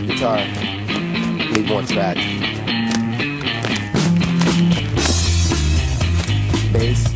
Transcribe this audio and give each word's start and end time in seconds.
uh, 0.00 0.06
guitar. 0.06 0.38
Need 1.52 1.68
more 1.68 1.82
track. 1.82 2.16
Bass. 6.72 7.09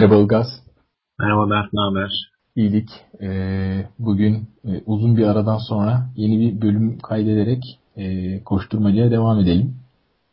Merhaba 0.00 0.16
Ilgaz. 0.16 0.46
Merhaba 1.18 1.50
Berk, 1.50 1.72
ne 1.72 1.80
haber? 1.80 2.10
İyilik. 2.56 2.88
Ee, 3.22 3.86
bugün 3.98 4.48
e, 4.64 4.82
uzun 4.86 5.16
bir 5.16 5.24
aradan 5.24 5.58
sonra 5.68 6.10
yeni 6.16 6.40
bir 6.40 6.62
bölüm 6.62 6.98
kaydederek 6.98 7.62
e, 7.96 8.44
koşturmacaya 8.44 9.10
devam 9.10 9.38
edelim. 9.38 9.76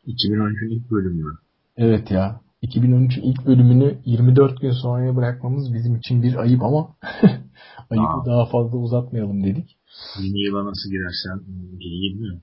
2013'ün 0.07 0.69
ilk 0.69 0.91
bölümü 0.91 1.23
mü? 1.23 1.37
Evet 1.77 2.11
ya. 2.11 2.41
2013 2.61 3.17
ilk 3.17 3.45
bölümünü 3.45 3.97
24 4.05 4.61
gün 4.61 4.71
sonraya 4.71 5.15
bırakmamız 5.15 5.73
bizim 5.73 5.95
için 5.95 6.23
bir 6.23 6.35
ayıp 6.35 6.63
ama 6.63 6.95
ayıbı 7.89 8.07
Aa. 8.07 8.25
daha 8.25 8.45
fazla 8.45 8.77
uzatmayalım 8.77 9.43
dedik. 9.43 9.77
Yeni 10.23 10.39
yıla 10.39 10.65
nasıl 10.65 10.89
girersen 10.89 11.39
iyi 11.79 12.15
mi? 12.15 12.41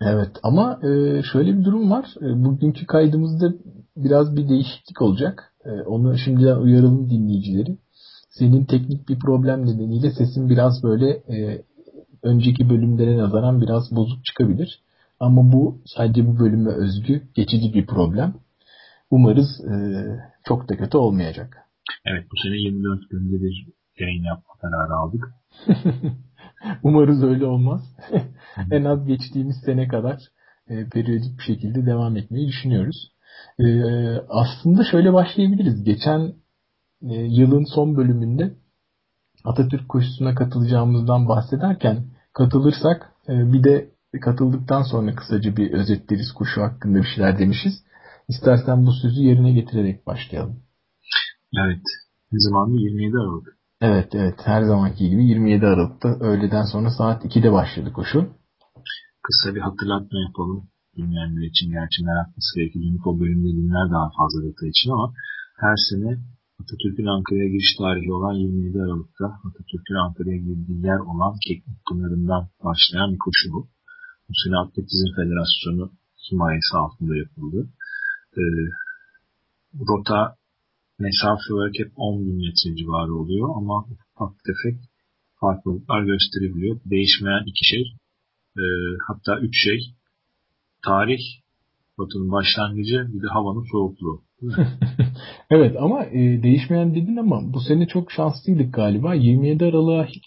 Evet 0.00 0.30
ama 0.42 0.80
e, 0.82 1.22
şöyle 1.32 1.58
bir 1.58 1.64
durum 1.64 1.90
var. 1.90 2.14
E, 2.20 2.44
bugünkü 2.44 2.86
kaydımızda 2.86 3.52
biraz 3.96 4.36
bir 4.36 4.48
değişiklik 4.48 5.02
olacak. 5.02 5.52
E, 5.64 5.70
onu 5.70 6.18
şimdiden 6.18 6.56
uyaralım 6.56 7.10
dinleyicileri. 7.10 7.78
Senin 8.30 8.64
teknik 8.64 9.08
bir 9.08 9.18
problem 9.18 9.66
nedeniyle 9.66 10.10
sesin 10.10 10.48
biraz 10.48 10.82
böyle 10.82 11.10
e, 11.10 11.62
önceki 12.22 12.70
bölümlere 12.70 13.18
nazaran 13.18 13.60
biraz 13.60 13.96
bozuk 13.96 14.24
çıkabilir. 14.24 14.80
Ama 15.20 15.52
bu 15.52 15.78
sadece 15.86 16.26
bu 16.26 16.38
bölüme 16.38 16.70
özgü 16.70 17.22
geçici 17.34 17.74
bir 17.74 17.86
problem. 17.86 18.34
Umarız 19.10 19.64
e, 19.64 19.74
çok 20.44 20.68
da 20.68 20.76
kötü 20.76 20.96
olmayacak. 20.98 21.56
Evet, 22.04 22.26
bu 22.32 22.36
sene 22.42 22.56
24 22.56 23.10
günde 23.10 23.42
bir 23.42 23.66
yayın 23.98 24.24
yapma 24.24 24.54
kararı 24.60 24.94
aldık. 24.94 25.24
Umarız 26.82 27.22
öyle 27.22 27.46
olmaz. 27.46 27.80
en 28.70 28.84
az 28.84 29.06
geçtiğimiz 29.06 29.56
sene 29.64 29.88
kadar 29.88 30.18
e, 30.68 30.88
periyodik 30.88 31.38
bir 31.38 31.42
şekilde 31.42 31.86
devam 31.86 32.16
etmeyi 32.16 32.48
düşünüyoruz. 32.48 33.12
E, 33.58 33.66
aslında 34.28 34.84
şöyle 34.84 35.12
başlayabiliriz. 35.12 35.84
Geçen 35.84 36.34
e, 37.02 37.14
yılın 37.14 37.64
son 37.74 37.96
bölümünde 37.96 38.54
Atatürk 39.44 39.88
koşusuna 39.88 40.34
katılacağımızdan 40.34 41.28
bahsederken 41.28 42.04
katılırsak 42.32 43.12
e, 43.28 43.52
bir 43.52 43.64
de 43.64 43.90
katıldıktan 44.20 44.82
sonra 44.82 45.14
kısaca 45.14 45.56
bir 45.56 45.72
özetleriz 45.72 46.32
koşu 46.32 46.62
hakkında 46.62 46.98
bir 46.98 47.08
şeyler 47.14 47.38
demişiz. 47.38 47.72
İstersen 48.28 48.86
bu 48.86 48.92
sözü 48.92 49.22
yerine 49.22 49.52
getirerek 49.52 50.06
başlayalım. 50.06 50.62
Evet, 51.64 51.82
ne 52.32 52.38
zamandı? 52.40 52.76
27 52.76 53.16
Aralık. 53.16 53.56
Evet 53.80 54.14
evet 54.14 54.34
her 54.44 54.62
zamanki 54.62 55.10
gibi 55.10 55.24
27 55.24 55.66
Aralık'ta 55.66 56.08
öğleden 56.08 56.64
sonra 56.64 56.90
saat 56.90 57.24
2'de 57.24 57.52
başladı 57.52 57.92
koşu. 57.92 58.28
Kısa 59.22 59.54
bir 59.54 59.60
hatırlatma 59.60 60.18
yapalım 60.26 60.68
dinleyenler 60.96 61.44
için. 61.50 61.66
Gerçi 61.76 61.98
meraklısı 62.08 62.50
belki 62.56 62.78
dönüp 62.84 63.06
o 63.06 63.20
bölümde 63.20 63.50
dinler 63.58 63.86
daha 63.94 64.08
fazla 64.18 64.38
detay 64.46 64.68
için 64.74 64.90
ama 64.90 65.06
her 65.64 65.76
sene 65.88 66.10
Atatürk'ün 66.60 67.12
Ankara'ya 67.14 67.48
giriş 67.52 67.72
tarihi 67.78 68.12
olan 68.12 68.34
27 68.34 68.82
Aralık'ta 68.84 69.26
Atatürk'ün 69.46 69.98
Ankara'ya 70.04 70.40
girdiği 70.46 70.78
yer 70.90 71.00
olan 71.10 71.34
Keklik 71.46 71.78
Pınarı'ndan 71.88 72.42
başlayan 72.64 73.12
bir 73.12 73.20
koşu 73.26 73.46
bu. 73.54 73.60
Bu 74.28 74.32
sene 74.42 74.56
Atletizm 74.62 75.10
Federasyonu 75.18 75.84
himayesi 76.26 76.74
altında 76.82 77.16
yapıldı. 77.16 77.60
Ee, 78.38 78.42
rota 79.88 80.36
mesafe 80.98 81.48
olarak 81.54 81.74
hep 81.78 81.90
10 81.96 82.26
bin 82.26 82.36
metre 82.44 82.76
civarı 82.78 83.14
oluyor 83.14 83.48
ama 83.56 83.76
ufak 83.92 84.34
tefek 84.46 84.78
farklılıklar 85.40 86.02
gösterebiliyor. 86.12 86.80
Değişmeyen 86.84 87.44
iki 87.50 87.64
şey, 87.72 87.84
e, 88.62 88.64
hatta 89.08 89.32
üç 89.40 89.54
şey. 89.64 89.95
Tarih, 90.86 91.20
rotanın 91.98 92.32
başlangıcı, 92.32 93.06
bir 93.14 93.22
de 93.22 93.26
havanın 93.26 93.64
soğukluğu. 93.72 94.22
Evet 95.50 95.76
ama 95.80 96.04
e, 96.04 96.42
değişmeyen 96.42 96.94
dedin 96.94 97.16
ama 97.16 97.52
bu 97.52 97.60
sene 97.60 97.86
çok 97.86 98.12
şanslıydık 98.12 98.74
galiba. 98.74 99.14
27 99.14 99.64
Aralık'a 99.64 100.06
hiç 100.06 100.24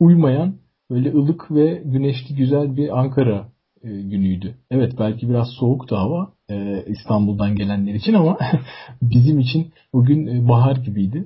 uymayan 0.00 0.54
böyle 0.90 1.12
ılık 1.12 1.50
ve 1.50 1.82
güneşli 1.84 2.34
güzel 2.34 2.76
bir 2.76 3.00
Ankara 3.00 3.48
e, 3.82 3.88
günüydü. 3.88 4.54
Evet 4.70 4.92
belki 4.98 5.28
biraz 5.28 5.48
soğuktu 5.50 5.96
hava 5.96 6.32
e, 6.50 6.84
İstanbul'dan 6.86 7.56
gelenler 7.56 7.94
için 7.94 8.14
ama 8.14 8.38
bizim 9.02 9.38
için 9.38 9.72
bugün 9.92 10.26
e, 10.26 10.48
bahar 10.48 10.76
gibiydi. 10.76 11.24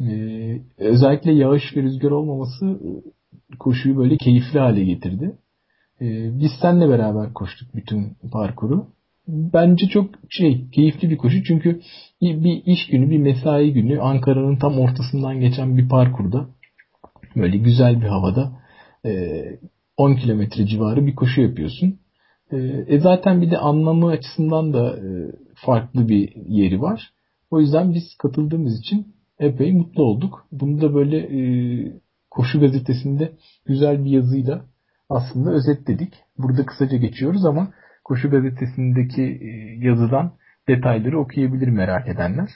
E, 0.00 0.10
özellikle 0.78 1.32
yağış 1.32 1.76
ve 1.76 1.82
rüzgar 1.82 2.10
olmaması 2.10 2.66
e, 2.66 2.88
koşuyu 3.58 3.96
böyle 3.96 4.16
keyifli 4.16 4.58
hale 4.58 4.84
getirdi. 4.84 5.32
E, 6.00 6.38
biz 6.40 6.50
seninle 6.62 6.88
beraber 6.88 7.32
koştuk 7.32 7.74
bütün 7.74 8.16
parkuru. 8.32 8.86
Bence 9.28 9.86
çok 9.86 10.10
şey 10.28 10.70
keyifli 10.70 11.10
bir 11.10 11.16
koşu 11.16 11.44
çünkü 11.44 11.80
bir 12.22 12.62
iş 12.66 12.86
günü 12.86 13.10
bir 13.10 13.18
mesai 13.18 13.72
günü 13.72 14.00
Ankara'nın 14.00 14.56
tam 14.56 14.78
ortasından 14.78 15.40
geçen 15.40 15.78
bir 15.78 15.88
parkurda 15.88 16.46
böyle 17.36 17.56
güzel 17.56 18.00
bir 18.00 18.06
havada 18.06 18.52
e, 19.06 19.42
10 19.96 20.14
kilometre 20.14 20.66
civarı 20.66 21.06
bir 21.06 21.14
koşu 21.14 21.40
yapıyorsun. 21.40 21.98
E, 22.52 22.56
e 22.88 23.00
zaten 23.00 23.42
bir 23.42 23.50
de 23.50 23.58
anlamı 23.58 24.10
açısından 24.10 24.72
da 24.72 24.96
e, 24.96 25.32
farklı 25.54 26.08
bir 26.08 26.36
yeri 26.48 26.80
var. 26.80 27.10
O 27.50 27.60
yüzden 27.60 27.94
biz 27.94 28.16
katıldığımız 28.18 28.78
için 28.78 29.06
epey 29.38 29.72
mutlu 29.72 30.02
olduk. 30.02 30.46
Bunu 30.52 30.80
da 30.80 30.94
böyle 30.94 31.18
e, 31.18 31.42
koşu 32.30 32.60
gazetesinde 32.60 33.32
güzel 33.66 34.04
bir 34.04 34.10
yazıyla 34.10 34.64
aslında 35.10 35.50
özetledik. 35.50 36.14
Burada 36.38 36.66
kısaca 36.66 36.96
geçiyoruz 36.96 37.44
ama 37.44 37.72
koşu 38.04 38.30
gazetesindeki 38.30 39.22
e, 39.22 39.48
yazıdan 39.86 40.32
detayları 40.68 41.18
okuyabilir 41.18 41.68
merak 41.68 42.08
edenler. 42.08 42.50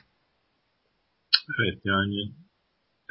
Evet 1.59 1.78
yani 1.84 2.16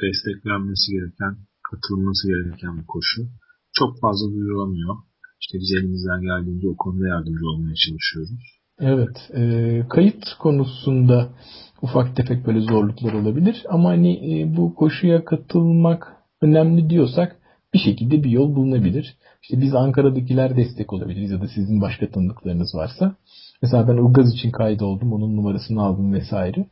desteklenmesi 0.02 0.92
gereken, 0.92 1.34
katılması 1.70 2.28
gereken 2.28 2.78
bir 2.78 2.86
koşu. 2.86 3.22
Çok 3.78 4.00
fazla 4.00 4.26
duyurulamıyor. 4.32 4.94
İşte 5.40 5.58
biz 5.58 5.72
elimizden 5.78 6.20
geldiğince 6.22 6.68
o 6.68 6.76
konuda 6.76 7.08
yardımcı 7.08 7.46
olmaya 7.46 7.74
çalışıyoruz. 7.86 8.30
Evet, 8.78 9.30
e, 9.34 9.86
kayıt 9.88 10.24
konusunda 10.38 11.32
ufak 11.82 12.16
tefek 12.16 12.46
böyle 12.46 12.60
zorluklar 12.60 13.12
olabilir 13.12 13.64
ama 13.68 13.88
hani 13.88 14.12
e, 14.32 14.56
bu 14.56 14.74
koşuya 14.74 15.24
katılmak 15.24 16.12
önemli 16.40 16.90
diyorsak 16.90 17.36
bir 17.74 17.78
şekilde 17.78 18.24
bir 18.24 18.30
yol 18.30 18.56
bulunabilir. 18.56 19.16
İşte 19.44 19.60
biz 19.60 19.74
Ankara'dakiler 19.74 20.56
destek 20.56 20.92
olabiliriz 20.92 21.30
ya 21.30 21.40
da 21.40 21.48
sizin 21.48 21.80
başka 21.80 22.10
tanıdıklarınız 22.10 22.74
varsa. 22.74 23.16
Mesela 23.62 23.88
ben 23.88 23.96
Ilgaz 23.96 24.32
için 24.34 24.50
kaydoldum, 24.50 25.12
onun 25.12 25.36
numarasını 25.36 25.82
aldım 25.82 26.12
vesaire. 26.12 26.66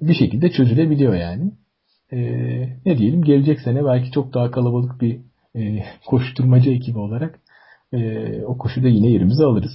Bir 0.00 0.14
şekilde 0.14 0.50
çözülebiliyor 0.50 1.14
yani. 1.14 1.52
E, 2.12 2.18
ne 2.86 2.98
diyelim 2.98 3.22
gelecek 3.22 3.60
sene 3.60 3.84
belki 3.84 4.10
çok 4.10 4.34
daha 4.34 4.50
kalabalık 4.50 5.00
bir 5.00 5.20
e, 5.56 5.84
koşturmacı 6.06 6.70
ekibi 6.70 6.98
olarak 6.98 7.38
e, 7.92 8.28
o 8.42 8.58
koşuda 8.58 8.88
yine 8.88 9.06
yerimizi 9.06 9.44
alırız. 9.44 9.72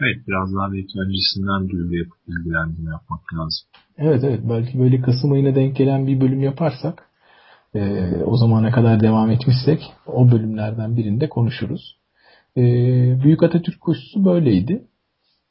Evet 0.00 0.28
biraz 0.28 0.54
daha 0.54 0.72
belki 0.72 0.98
öncesinden 1.00 1.68
duyuru 1.68 1.96
yapıp 1.96 2.18
bilgilendirme 2.28 2.90
yapmak 2.90 3.34
lazım. 3.34 3.68
Evet 3.98 4.24
evet 4.24 4.40
belki 4.48 4.78
böyle 4.78 5.00
Kasım 5.00 5.32
ayına 5.32 5.54
denk 5.54 5.76
gelen 5.76 6.06
bir 6.06 6.20
bölüm 6.20 6.42
yaparsak 6.42 7.08
e, 7.76 8.24
o 8.24 8.36
zamana 8.36 8.70
kadar 8.70 9.00
devam 9.00 9.30
etmişsek 9.30 9.92
o 10.06 10.30
bölümlerden 10.30 10.96
birinde 10.96 11.28
konuşuruz. 11.28 11.96
E, 12.56 12.62
Büyük 13.22 13.42
Atatürk 13.42 13.80
koşusu 13.80 14.24
böyleydi. 14.24 14.84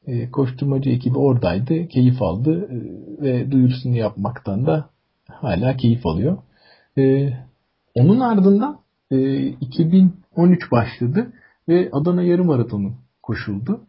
E, 0.07 0.31
koşturmacı 0.31 0.89
ekibi 0.89 1.17
oradaydı, 1.17 1.87
keyif 1.87 2.21
aldı 2.21 2.69
e, 2.71 2.77
ve 3.21 3.51
duyurusunu 3.51 3.95
yapmaktan 3.95 4.65
da 4.65 4.89
hala 5.31 5.77
keyif 5.77 6.05
alıyor. 6.05 6.37
E, 6.97 7.33
onun 7.95 8.19
ardından 8.19 8.79
e, 9.11 9.47
2013 9.47 10.71
başladı 10.71 11.33
ve 11.69 11.89
Adana 11.91 12.23
Yarım 12.23 12.47
Maratonu 12.47 12.93
koşuldu. 13.23 13.81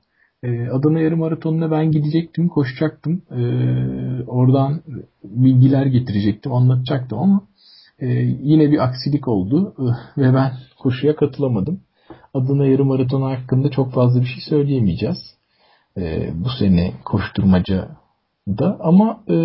Adana 0.73 1.01
yarım 1.01 1.19
maratonuna 1.19 1.71
ben 1.71 1.91
gidecektim, 1.91 2.49
koşacaktım. 2.49 3.23
E, 3.31 3.43
oradan 4.27 4.83
bilgiler 5.25 5.87
getirecektim, 5.87 6.53
anlatacaktım 6.53 7.19
ama 7.19 7.43
e, 7.99 8.07
yine 8.43 8.71
bir 8.71 8.79
aksilik 8.79 9.29
oldu 9.29 9.75
e, 9.79 9.85
ve 10.23 10.35
ben 10.35 10.53
koşuya 10.79 11.17
katılamadım. 11.17 11.81
Adana 12.35 12.67
yarım 12.67 12.89
maratonu 12.89 13.25
hakkında 13.25 13.71
çok 13.71 13.93
fazla 13.93 14.21
bir 14.21 14.27
şey 14.27 14.41
söyleyemeyeceğiz. 14.49 15.19
E, 15.97 16.31
bu 16.35 16.49
sene 16.59 16.93
koşturmaca 17.05 17.89
da 18.49 18.79
ama 18.81 19.25
e, 19.31 19.37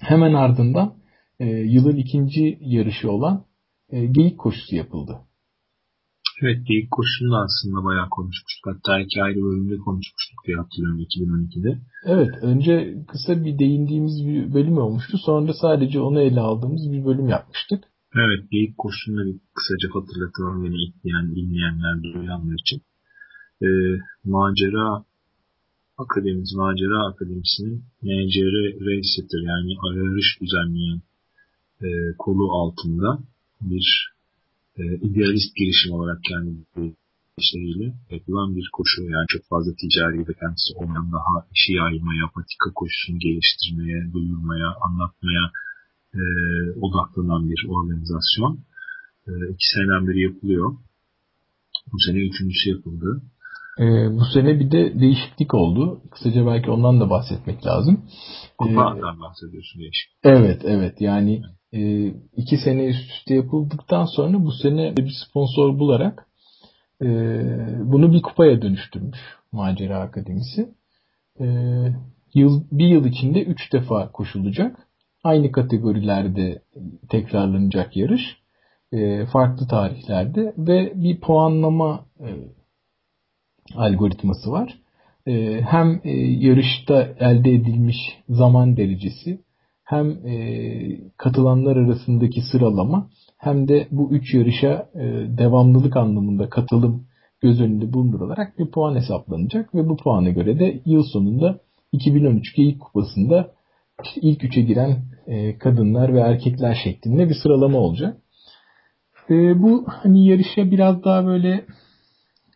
hemen 0.00 0.34
ardından 0.34 0.94
e, 1.40 1.46
yılın 1.46 1.96
ikinci 1.96 2.58
yarışı 2.60 3.10
olan 3.10 3.44
e, 3.90 4.06
geyik 4.06 4.38
koşusu 4.38 4.76
yapıldı. 4.76 5.18
Evet 6.42 6.66
geyik 6.66 6.90
koşusunu 6.90 7.32
da 7.32 7.38
aslında 7.46 7.84
bayağı 7.84 8.08
konuşmuştuk. 8.08 8.64
Hatta 8.70 9.00
iki 9.00 9.22
ayrı 9.22 9.40
bölümde 9.42 9.76
konuşmuştuk 9.76 10.38
diye 10.46 10.56
hatırlıyorum 10.56 11.00
2012'de. 11.00 11.78
Evet 12.04 12.34
önce 12.42 13.04
kısa 13.08 13.44
bir 13.44 13.58
değindiğimiz 13.58 14.26
bir 14.26 14.54
bölüm 14.54 14.78
olmuştu. 14.78 15.18
Sonra 15.18 15.52
sadece 15.52 16.00
onu 16.00 16.20
ele 16.20 16.40
aldığımız 16.40 16.92
bir 16.92 17.04
bölüm 17.04 17.28
yapmıştık. 17.28 17.84
Evet 18.14 18.50
geyik 18.50 18.78
koşusunu 18.78 19.16
da 19.16 19.26
bir 19.26 19.36
kısaca 19.54 19.88
hatırlatalım 19.94 20.64
beni 20.64 20.76
izleyen, 20.84 21.34
dinleyenler, 21.36 22.02
duyanlar 22.02 22.54
için. 22.54 22.82
Ee, 23.62 23.66
macera 24.24 25.04
Akademimiz, 25.98 26.54
Macera 26.54 27.06
Akademisi'nin 27.08 27.84
MCR 28.02 28.56
Race'tir 28.86 29.42
yani 29.50 29.70
yarış 29.96 30.40
düzenleyen 30.40 31.00
e, 31.82 31.88
kolu 32.18 32.52
altında 32.52 33.18
bir 33.60 34.12
e, 34.80 34.82
idealist 35.08 35.56
girişim 35.56 35.92
olarak 35.92 36.20
kendi 36.28 36.52
işleriyle 37.38 37.94
yapılan 38.10 38.56
bir 38.56 38.68
koşu. 38.72 39.02
Yani 39.02 39.26
çok 39.28 39.42
fazla 39.50 39.72
ticari 39.80 40.28
beklentisi 40.28 40.70
olmayan 40.74 41.12
daha 41.12 41.34
işi 41.54 41.72
yaymaya, 41.72 42.26
patika 42.34 42.68
koşusunu 42.74 43.18
geliştirmeye, 43.18 44.12
duyurmaya, 44.12 44.68
anlatmaya 44.86 45.44
e, 46.14 46.22
odaklanan 46.84 47.42
bir 47.50 47.60
organizasyon. 47.68 48.54
E, 49.28 49.30
iki 49.52 49.66
seneden 49.74 50.08
beri 50.08 50.20
yapılıyor. 50.20 50.68
Bu 51.92 51.96
sene 52.06 52.18
üçüncüsü 52.28 52.70
yapıldı. 52.70 53.22
E, 53.78 53.84
bu 54.12 54.24
sene 54.34 54.60
bir 54.60 54.70
de 54.70 55.00
değişiklik 55.00 55.54
oldu. 55.54 56.02
Kısaca 56.10 56.46
belki 56.46 56.70
ondan 56.70 57.00
da 57.00 57.10
bahsetmek 57.10 57.66
lazım. 57.66 58.04
Kupadan 58.58 58.98
ee, 58.98 59.20
bahsediyorsun 59.20 59.80
değişik. 59.80 60.10
Evet, 60.24 60.62
evet. 60.64 61.00
Yani 61.00 61.42
e, 61.72 62.06
iki 62.36 62.56
sene 62.56 62.86
üst 62.86 63.10
üste 63.10 63.34
yapıldıktan 63.34 64.04
sonra 64.04 64.44
bu 64.44 64.52
sene 64.52 64.96
bir 64.96 65.12
sponsor 65.28 65.78
bularak 65.78 66.26
e, 67.02 67.06
bunu 67.92 68.12
bir 68.12 68.22
kupaya 68.22 68.62
dönüştürmüş 68.62 69.18
Macera 69.52 70.00
Akademisi. 70.00 70.68
E, 71.40 71.46
yıl, 72.34 72.64
bir 72.72 72.86
yıl 72.86 73.04
içinde 73.04 73.42
üç 73.42 73.72
defa 73.72 74.12
koşulacak. 74.12 74.76
Aynı 75.24 75.52
kategorilerde 75.52 76.62
tekrarlanacak 77.08 77.96
yarış. 77.96 78.42
E, 78.92 79.26
farklı 79.26 79.68
tarihlerde 79.68 80.54
ve 80.58 80.92
bir 80.94 81.20
puanlama 81.20 82.06
e, 82.20 82.28
algoritması 83.76 84.50
var. 84.50 84.78
E, 85.26 85.60
hem 85.60 86.00
e, 86.04 86.10
yarışta 86.20 87.02
elde 87.18 87.52
edilmiş 87.52 87.96
zaman 88.28 88.76
derecesi 88.76 89.38
hem 89.84 90.10
e, 90.10 90.36
katılanlar 91.16 91.76
arasındaki 91.76 92.42
sıralama 92.52 93.08
hem 93.38 93.68
de 93.68 93.88
bu 93.90 94.10
üç 94.12 94.34
yarışa 94.34 94.88
e, 94.94 95.00
devamlılık 95.38 95.96
anlamında 95.96 96.48
katılım 96.48 97.06
göz 97.40 97.60
önünde 97.60 97.92
bulundurularak 97.92 98.58
bir 98.58 98.70
puan 98.70 98.96
hesaplanacak 98.96 99.74
ve 99.74 99.88
bu 99.88 99.96
puana 99.96 100.30
göre 100.30 100.58
de 100.58 100.80
yıl 100.86 101.02
sonunda 101.12 101.58
2013 101.92 102.54
Geyik 102.56 102.80
Kupası'nda 102.80 103.50
ilk 104.16 104.44
üçe 104.44 104.62
giren 104.62 104.96
kadınlar 105.58 106.14
ve 106.14 106.20
erkekler 106.20 106.78
şeklinde 106.84 107.28
bir 107.28 107.34
sıralama 107.34 107.78
olacak. 107.78 108.16
Bu 109.30 109.84
hani 109.86 110.26
yarışa 110.26 110.70
biraz 110.70 111.04
daha 111.04 111.26
böyle 111.26 111.64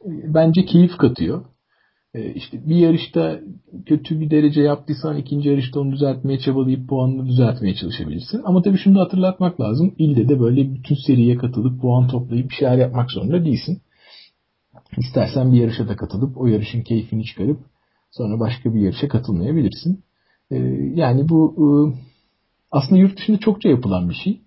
bence 0.06 0.64
keyif 0.64 0.96
katıyor. 0.96 1.44
E, 2.14 2.34
işte 2.34 2.68
bir 2.68 2.76
yarışta 2.76 3.40
kötü 3.86 4.20
bir 4.20 4.30
derece 4.30 4.62
yaptıysan 4.62 5.16
ikinci 5.16 5.48
yarışta 5.48 5.80
onu 5.80 5.92
düzeltmeye 5.92 6.38
çabalayıp 6.38 6.88
puanını 6.88 7.26
düzeltmeye 7.26 7.74
çalışabilirsin. 7.74 8.42
Ama 8.44 8.62
tabii 8.62 8.78
şunu 8.78 8.98
da 8.98 9.00
hatırlatmak 9.00 9.60
lazım. 9.60 9.94
İlde 9.98 10.28
de 10.28 10.40
böyle 10.40 10.74
bütün 10.74 10.96
seriye 11.06 11.36
katılıp 11.36 11.80
puan 11.80 12.08
toplayıp 12.08 12.50
bir 12.50 12.54
şeyler 12.54 12.78
yapmak 12.78 13.10
zorunda 13.10 13.44
değilsin. 13.44 13.80
İstersen 14.98 15.52
bir 15.52 15.60
yarışa 15.60 15.88
da 15.88 15.96
katılıp 15.96 16.36
o 16.36 16.46
yarışın 16.46 16.82
keyfini 16.82 17.24
çıkarıp 17.24 17.60
sonra 18.10 18.40
başka 18.40 18.74
bir 18.74 18.80
yarışa 18.80 19.08
katılmayabilirsin. 19.08 20.04
E, 20.50 20.56
yani 20.94 21.28
bu 21.28 21.54
e, 21.58 21.66
aslında 22.70 23.00
yurt 23.00 23.18
dışında 23.18 23.38
çokça 23.38 23.68
yapılan 23.68 24.08
bir 24.08 24.14
şey. 24.14 24.40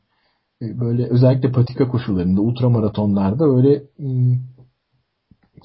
Böyle 0.61 1.05
özellikle 1.05 1.51
patika 1.51 1.87
koşularında, 1.87 2.41
ultramaratonlarda 2.41 3.45
öyle 3.45 3.83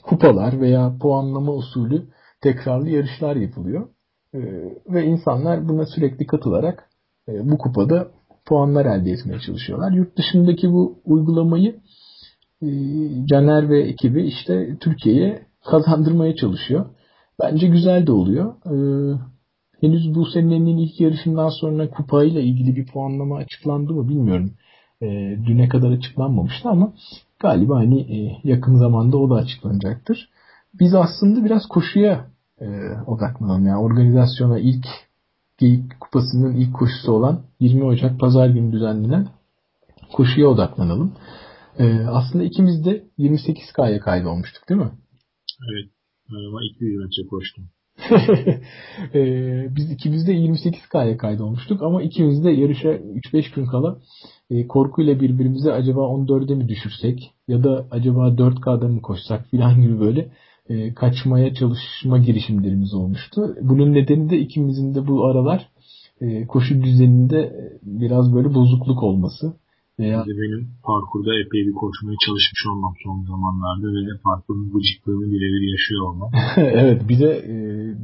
kupalar 0.03 0.61
veya 0.61 0.97
puanlama 1.01 1.53
usulü 1.53 2.03
tekrarlı 2.41 2.91
yarışlar 2.91 3.37
yapılıyor. 3.37 3.89
E, 4.35 4.41
ve 4.89 5.05
insanlar 5.05 5.69
buna 5.69 5.87
sürekli 5.87 6.27
katılarak 6.27 6.91
e, 7.29 7.51
bu 7.51 7.59
kupada 7.59 8.09
puanlar 8.47 8.87
elde 8.87 9.11
etmeye 9.11 9.41
çalışıyorlar. 9.41 9.93
Yurt 9.93 10.17
dışındaki 10.17 10.73
bu 10.73 10.99
uygulamayı 11.05 11.77
e, 12.63 12.69
Caner 13.27 13.69
ve 13.69 13.83
ekibi 13.83 14.23
işte 14.23 14.77
Türkiye'ye 14.81 15.43
kazandırmaya 15.65 16.37
çalışıyor. 16.37 16.87
Bence 17.43 17.67
güzel 17.67 18.07
de 18.07 18.13
oluyor. 18.13 18.55
E, 18.67 18.75
henüz 19.81 20.15
bu 20.15 20.27
senenin 20.27 20.77
ilk 20.77 21.01
yarışından 21.01 21.49
sonra 21.49 21.91
kupayla 21.91 22.41
ilgili 22.41 22.77
bir 22.77 22.87
puanlama 22.87 23.37
açıklandı 23.37 23.93
mı 23.93 24.09
bilmiyorum. 24.09 24.53
E, 25.03 25.07
düne 25.47 25.69
kadar 25.69 25.91
açıklanmamıştı 25.91 26.69
ama 26.69 26.93
Galiba 27.45 27.77
hani 27.77 28.01
e, 28.01 28.41
yakın 28.45 28.77
zamanda 28.77 29.17
o 29.17 29.31
da 29.31 29.35
açıklanacaktır. 29.35 30.29
Biz 30.75 30.95
aslında 30.95 31.45
biraz 31.45 31.67
koşuya 31.69 32.31
e, 32.61 32.67
odaklanalım. 33.07 33.67
Yani 33.67 33.79
organizasyona 33.79 34.59
ilk 34.59 34.87
Geyik 35.59 36.01
Kupası'nın 36.01 36.57
ilk 36.57 36.75
koşusu 36.75 37.13
olan 37.13 37.43
20 37.61 37.85
Ocak 37.85 38.21
Pazar 38.21 38.49
günü 38.49 38.73
düzenlenen 38.73 39.29
koşuya 40.13 40.47
odaklanalım. 40.47 41.13
E, 41.79 42.07
aslında 42.07 42.45
ikimiz 42.45 42.85
de 42.85 43.05
28K'ya 43.19 44.01
kaydolmuştuk 44.01 44.69
değil 44.69 44.81
mi? 44.81 44.93
Evet. 45.71 45.91
Ama 46.31 46.61
200 46.75 46.97
metre 46.97 47.29
koştum. 47.31 47.65
e, 49.15 49.21
biz 49.77 49.91
ikimiz 49.91 50.27
de 50.27 50.33
28K'ya 50.33 51.17
kaydolmuştuk 51.17 51.83
ama 51.83 52.03
ikimiz 52.03 52.45
de 52.45 52.51
yarışa 52.51 52.89
3-5 52.89 53.55
gün 53.55 53.67
kala 53.67 53.99
e, 54.51 54.67
korkuyla 54.67 55.21
birbirimize 55.21 55.73
acaba 55.73 56.01
14'e 56.01 56.55
mi 56.55 56.69
düşürsek 56.69 57.33
ya 57.49 57.65
da 57.65 57.87
acaba 57.91 58.29
4K'da 58.29 58.89
mı 58.89 59.03
koşsak 59.03 59.47
filan 59.51 59.83
gibi 59.83 60.01
böyle 60.01 60.29
e, 60.69 60.95
kaçmaya 60.95 61.55
çalışma 61.55 62.19
girişimlerimiz 62.19 62.95
olmuştu. 62.95 63.57
Bunun 63.63 63.95
nedeni 63.95 64.31
de 64.31 64.39
ikimizin 64.39 64.95
de 64.95 65.07
bu 65.07 65.25
aralar 65.25 65.69
e, 66.21 66.47
koşu 66.47 66.83
düzeninde 66.83 67.71
biraz 67.83 68.35
böyle 68.35 68.55
bozukluk 68.55 69.03
olması. 69.03 69.57
Veya... 69.99 70.25
benim 70.27 70.71
parkurda 70.83 71.35
epey 71.35 71.67
bir 71.67 71.73
koşmaya 71.73 72.17
çalışmış 72.27 72.67
olmam 72.71 72.95
son 73.05 73.25
zamanlarda 73.25 73.87
ve 73.87 74.21
parkurun 74.25 74.73
gıcıklığını 74.73 75.33
birebir 75.33 75.73
yaşıyor 75.73 76.03
olmam. 76.09 76.31
evet 76.57 77.09
bir 77.09 77.19
de 77.19 77.31
e, 77.39 77.55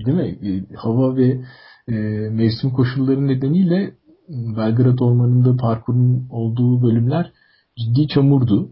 değil 0.07 0.17
mi 0.17 0.39
e, 0.49 0.75
hava 0.75 1.17
ve 1.17 1.45
e, 1.89 1.95
mevsim 2.31 2.71
koşulları 2.71 3.27
nedeniyle 3.27 3.95
Belgrad 4.29 4.99
Ormanı'nda 4.99 5.57
parkurun 5.57 6.27
olduğu 6.31 6.83
bölümler 6.83 7.33
ciddi 7.79 8.09
çamurdu. 8.09 8.71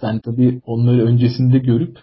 Sen 0.00 0.20
tabii 0.20 0.60
onları 0.66 1.04
öncesinde 1.06 1.58
görüp 1.58 1.98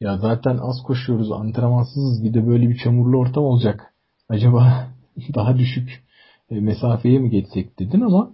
ya 0.00 0.18
zaten 0.18 0.56
az 0.56 0.82
koşuyoruz, 0.86 1.32
antrenmansızız 1.32 2.24
bir 2.24 2.34
de 2.34 2.46
böyle 2.46 2.68
bir 2.68 2.78
çamurlu 2.84 3.18
ortam 3.18 3.44
olacak. 3.44 3.94
Acaba 4.28 4.88
daha 5.34 5.58
düşük 5.58 6.04
e, 6.50 6.60
mesafeye 6.60 7.18
mi 7.18 7.30
geçsek 7.30 7.78
dedin 7.78 8.00
ama 8.00 8.30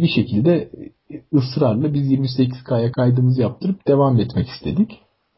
bir 0.00 0.08
şekilde 0.08 0.70
ısrarla 1.34 1.94
biz 1.94 2.12
28K'ya 2.12 2.92
kaydımızı 2.92 3.40
yaptırıp 3.40 3.86
devam 3.88 4.20
etmek 4.20 4.48
istedik. 4.48 4.90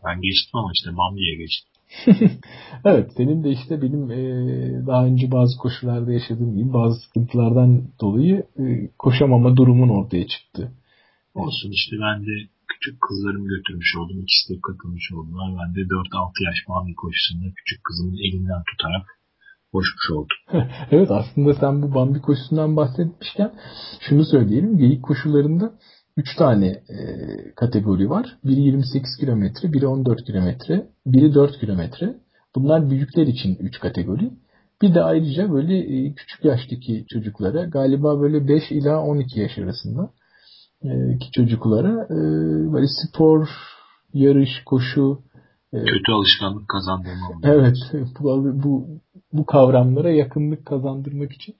Ben 0.05 0.21
geçtim 0.21 0.55
ama 0.61 0.71
işte 0.75 0.91
Bambi'ye 0.97 1.37
geçtim. 1.37 1.69
evet 2.85 3.11
senin 3.17 3.45
de 3.45 3.51
işte 3.51 3.83
benim 3.83 4.11
e, 4.11 4.21
daha 4.87 5.07
önce 5.07 5.31
bazı 5.31 5.59
koşularda 5.59 6.13
yaşadığım 6.13 6.57
gibi 6.57 6.73
bazı 6.73 7.01
sıkıntılardan 7.01 7.89
dolayı 8.01 8.47
e, 8.59 8.91
koşamama 8.99 9.57
durumun 9.57 9.89
ortaya 9.89 10.27
çıktı. 10.27 10.73
Olsun 11.35 11.71
işte 11.71 11.97
ben 12.01 12.27
de 12.27 12.49
küçük 12.69 13.01
kızlarımı 13.01 13.49
götürmüş 13.49 13.97
oldum. 13.99 14.23
İkisi 14.23 14.55
de 14.55 14.61
katılmış 14.67 15.13
oldular. 15.13 15.49
Ben 15.61 15.75
de 15.75 15.81
4-6 15.81 16.45
yaş 16.47 16.59
Bambi 16.69 16.95
koşusunda 16.95 17.47
küçük 17.57 17.85
kızımın 17.85 18.17
elinden 18.27 18.63
tutarak 18.71 19.18
koşmuş 19.73 20.11
oldum. 20.11 20.63
evet 20.91 21.11
aslında 21.11 21.55
sen 21.55 21.83
bu 21.83 21.95
Bambi 21.95 22.21
koşusundan 22.21 22.77
bahsetmişken 22.77 23.53
şunu 24.01 24.25
söyleyelim. 24.25 24.79
Geyik 24.79 25.03
koşularında 25.03 25.73
3 26.17 26.37
tane 26.37 26.67
e, 26.67 26.97
kategori 27.57 28.11
var. 28.11 28.39
Biri 28.45 28.61
28 28.61 29.17
kilometre, 29.21 29.73
biri 29.73 29.87
14 29.87 30.25
kilometre, 30.25 30.87
biri 31.07 31.35
4 31.35 31.61
kilometre. 31.61 32.15
Bunlar 32.57 32.91
büyükler 32.91 33.27
için 33.27 33.57
3 33.61 33.81
kategori. 33.81 34.31
Bir 34.83 34.95
de 34.95 35.03
ayrıca 35.03 35.53
böyle 35.53 35.79
e, 35.79 36.15
küçük 36.15 36.45
yaştaki 36.45 37.05
çocuklara 37.09 37.65
galiba 37.65 38.21
böyle 38.21 38.49
5 38.49 38.63
ila 38.71 39.01
12 39.03 39.41
yaş 39.41 39.59
arasında 39.59 40.11
e, 40.83 41.19
ki 41.19 41.31
çocuklara 41.33 42.05
e, 42.05 42.17
böyle 42.73 42.87
spor, 42.89 43.49
yarış, 44.15 44.51
koşu 44.67 45.23
e, 45.73 45.79
kötü 45.79 46.13
alışkanlık 46.13 46.69
oluyor. 47.37 47.55
Evet, 47.55 47.77
bu, 48.21 48.63
bu 48.63 48.89
bu 49.33 49.47
kavramlara 49.47 50.11
yakınlık 50.11 50.67
kazandırmak 50.67 51.33
için 51.33 51.55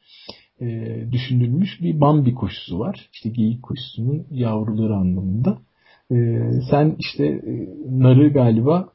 e, 0.61 0.67
düşünülmüş 1.13 1.83
bir 1.83 2.01
Bambi 2.01 2.35
koşusu 2.35 2.79
var. 2.79 3.09
İşte 3.13 3.29
geyik 3.29 3.63
koşusunun 3.63 4.27
yavruları 4.31 4.95
anlamında. 4.95 5.59
E, 6.11 6.17
sen 6.71 6.97
işte 6.99 7.25
e, 7.27 7.69
narı 7.89 8.29
galiba 8.29 8.93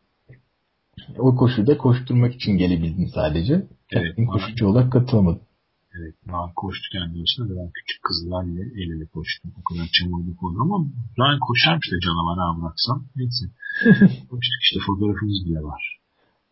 o 1.17 1.35
koşuda 1.35 1.77
koşturmak 1.77 2.35
için 2.35 2.51
gelebildin 2.51 3.09
sadece. 3.15 3.53
Evet. 3.91 4.17
Yani 4.17 4.27
koşucu 4.27 4.67
olarak 4.67 4.91
katılamadın. 4.91 5.41
Evet. 5.99 6.15
Nar 6.25 6.53
koştu 6.55 6.85
kendi 6.91 7.21
başına 7.21 7.49
da 7.49 7.53
ben 7.59 7.71
küçük 7.73 8.03
kızlarla 8.03 8.61
el 8.81 8.89
ele 8.95 9.05
koştum. 9.05 9.51
O 9.59 9.63
kadar 9.63 9.87
çamurluk 9.93 10.43
oldu 10.43 10.57
ama 10.61 10.77
Ryan 11.19 11.39
koşarmış 11.39 11.87
da 11.91 11.99
canavar 12.05 12.37
ha 12.37 12.61
bıraksam. 12.61 13.07
Neyse. 13.15 13.45
İşte 14.63 14.79
fotoğrafımız 14.85 15.45
bile 15.45 15.61
var. 15.63 16.02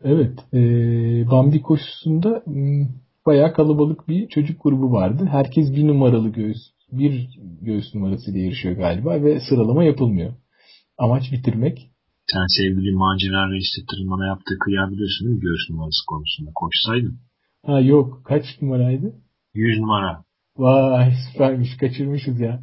Evet. 0.04 0.38
E, 0.54 0.60
Bambi 1.30 1.62
koşusunda 1.62 2.42
m, 2.46 2.88
bayağı 3.26 3.52
kalabalık 3.52 4.08
bir 4.08 4.28
çocuk 4.28 4.62
grubu 4.62 4.92
vardı. 4.92 5.28
Herkes 5.30 5.72
bir 5.76 5.86
numaralı 5.86 6.28
göğüs, 6.28 6.58
bir 6.92 7.28
göğüs 7.60 7.94
numarasıyla 7.94 8.40
yarışıyor 8.40 8.76
galiba 8.76 9.24
ve 9.24 9.40
sıralama 9.40 9.84
yapılmıyor. 9.84 10.32
Amaç 10.98 11.22
bitirmek. 11.32 11.78
Sen 12.32 12.46
sevgili 12.58 12.92
macera 12.92 13.50
reisi 13.52 13.86
tırmana 13.86 14.26
yaptığı 14.26 14.58
kıyağı 14.64 14.90
biliyorsun 14.90 15.26
değil 15.26 15.36
mi 15.36 15.42
göğüs 15.42 15.70
numarası 15.70 16.06
konusunda? 16.08 16.50
Koşsaydın. 16.54 17.18
Ha 17.66 17.80
yok. 17.80 18.22
Kaç 18.24 18.44
numaraydı? 18.62 19.14
100 19.54 19.78
numara. 19.78 20.24
Vay 20.56 21.12
süpermiş. 21.32 21.76
Kaçırmışız 21.80 22.40
ya. 22.40 22.62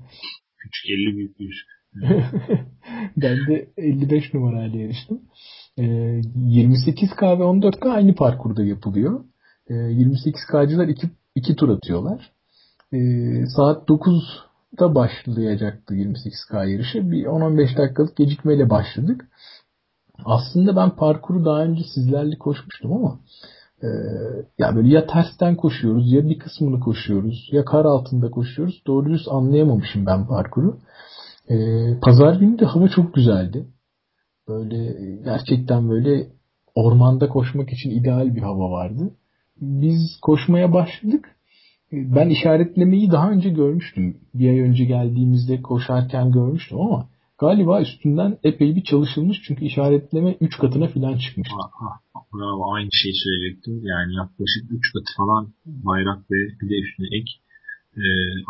Küçük 0.58 0.90
50 0.90 1.18
büyük 1.18 1.40
100. 1.40 1.52
ben 3.18 3.48
de 3.48 3.70
55 3.78 4.34
numarayla 4.34 4.80
yarıştım. 4.80 5.22
E, 5.80 5.84
28K 5.84 7.40
ve 7.40 7.44
14K 7.44 7.90
aynı 7.90 8.16
parkurda 8.16 8.64
yapılıyor. 8.64 9.24
E, 9.70 9.74
28K'cılar 9.74 10.88
iki, 10.88 11.10
iki 11.36 11.56
tur 11.56 11.70
atıyorlar. 11.70 12.32
E, 12.94 13.00
saat 13.56 13.90
9'da 13.90 14.96
başlayacaktı 14.96 15.96
28K 15.96 16.70
yarışı. 16.70 17.12
Bir 17.12 17.26
10-15 17.26 17.78
dakikalık 17.78 18.18
gecikmeyle 18.18 18.70
başladık. 18.70 19.26
Aslında 20.26 20.76
ben 20.76 20.90
parkuru 20.90 21.46
daha 21.46 21.64
önce 21.64 21.84
sizlerle 21.96 22.38
koşmuştum 22.38 22.94
ama 22.94 23.20
e, 23.84 23.88
ya 24.58 24.76
böyle 24.76 24.90
ya 24.90 25.08
tersten 25.08 25.56
koşuyoruz 25.56 26.12
ya 26.12 26.30
bir 26.30 26.40
kısmını 26.40 26.80
koşuyoruz 26.80 27.50
ya 27.52 27.66
kar 27.66 27.86
altında 27.86 28.32
koşuyoruz. 28.32 28.82
Doğru 28.88 29.10
düz 29.10 29.28
anlayamamışım 29.28 30.06
ben 30.06 30.28
parkuru. 30.28 30.78
Pazar 32.02 32.36
günü 32.36 32.60
de 32.60 32.66
hava 32.66 32.88
çok 32.88 33.14
güzeldi. 33.14 33.66
Böyle 34.50 34.78
gerçekten 35.24 35.90
böyle 35.90 36.28
ormanda 36.76 37.30
koşmak 37.30 37.74
için 37.74 37.90
ideal 37.90 38.36
bir 38.36 38.42
hava 38.42 38.72
vardı. 38.72 39.12
Biz 39.62 40.20
koşmaya 40.22 40.74
başladık. 40.74 41.36
Ben 41.92 42.30
işaretlemeyi 42.30 43.12
daha 43.12 43.32
önce 43.32 43.50
görmüştüm. 43.50 44.18
Bir 44.34 44.50
ay 44.50 44.60
önce 44.60 44.86
geldiğimizde 44.86 45.62
koşarken 45.62 46.32
görmüştüm 46.32 46.80
ama 46.80 47.10
galiba 47.40 47.82
üstünden 47.82 48.38
epey 48.44 48.76
bir 48.76 48.84
çalışılmış. 48.84 49.38
Çünkü 49.48 49.66
işaretleme 49.66 50.38
3 50.42 50.58
katına 50.58 50.88
falan 50.88 51.18
çıkmış. 51.18 51.50
Bravo 52.34 52.74
aynı 52.74 52.90
şeyi 52.92 53.14
söyleyecektim. 53.24 53.74
Yani 53.84 54.16
yaklaşık 54.16 54.64
3 54.72 54.94
katı 54.94 55.12
falan 55.18 55.54
bayrak 55.66 56.32
ve 56.32 56.38
bir 56.62 56.70
de 56.70 56.76
üstüne 56.84 57.08
ek 57.18 57.32
e, 57.98 58.04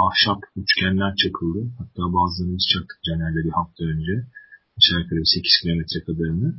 ahşap 0.07 0.39
üçgenler 0.55 1.13
çakıldı. 1.23 1.59
Hatta 1.79 2.01
bazılarını 2.17 2.55
biz 2.57 2.67
çaktık 2.73 2.99
Caner'le 3.07 3.41
bir 3.45 3.55
hafta 3.59 3.83
önce. 3.83 4.13
Aşağı 4.79 4.99
yukarı 5.03 5.25
8 5.25 5.51
kilometre 5.61 5.99
kadarını. 6.05 6.49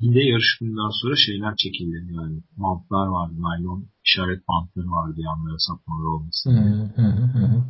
Bir 0.00 0.14
de 0.14 0.22
yarış 0.30 0.58
gününden 0.60 0.92
sonra 1.02 1.14
şeyler 1.26 1.54
çekildi. 1.56 1.96
Yani 2.18 2.36
bantlar 2.56 3.06
vardı. 3.06 3.34
Naylon 3.38 3.84
işaret 4.06 4.48
bantları 4.48 4.90
vardı 4.90 5.20
yanlara 5.28 5.58
sapmaları 5.58 6.08
olmasın. 6.08 6.50
Hı 6.96 7.02
hı 7.02 7.08
hı. 7.08 7.64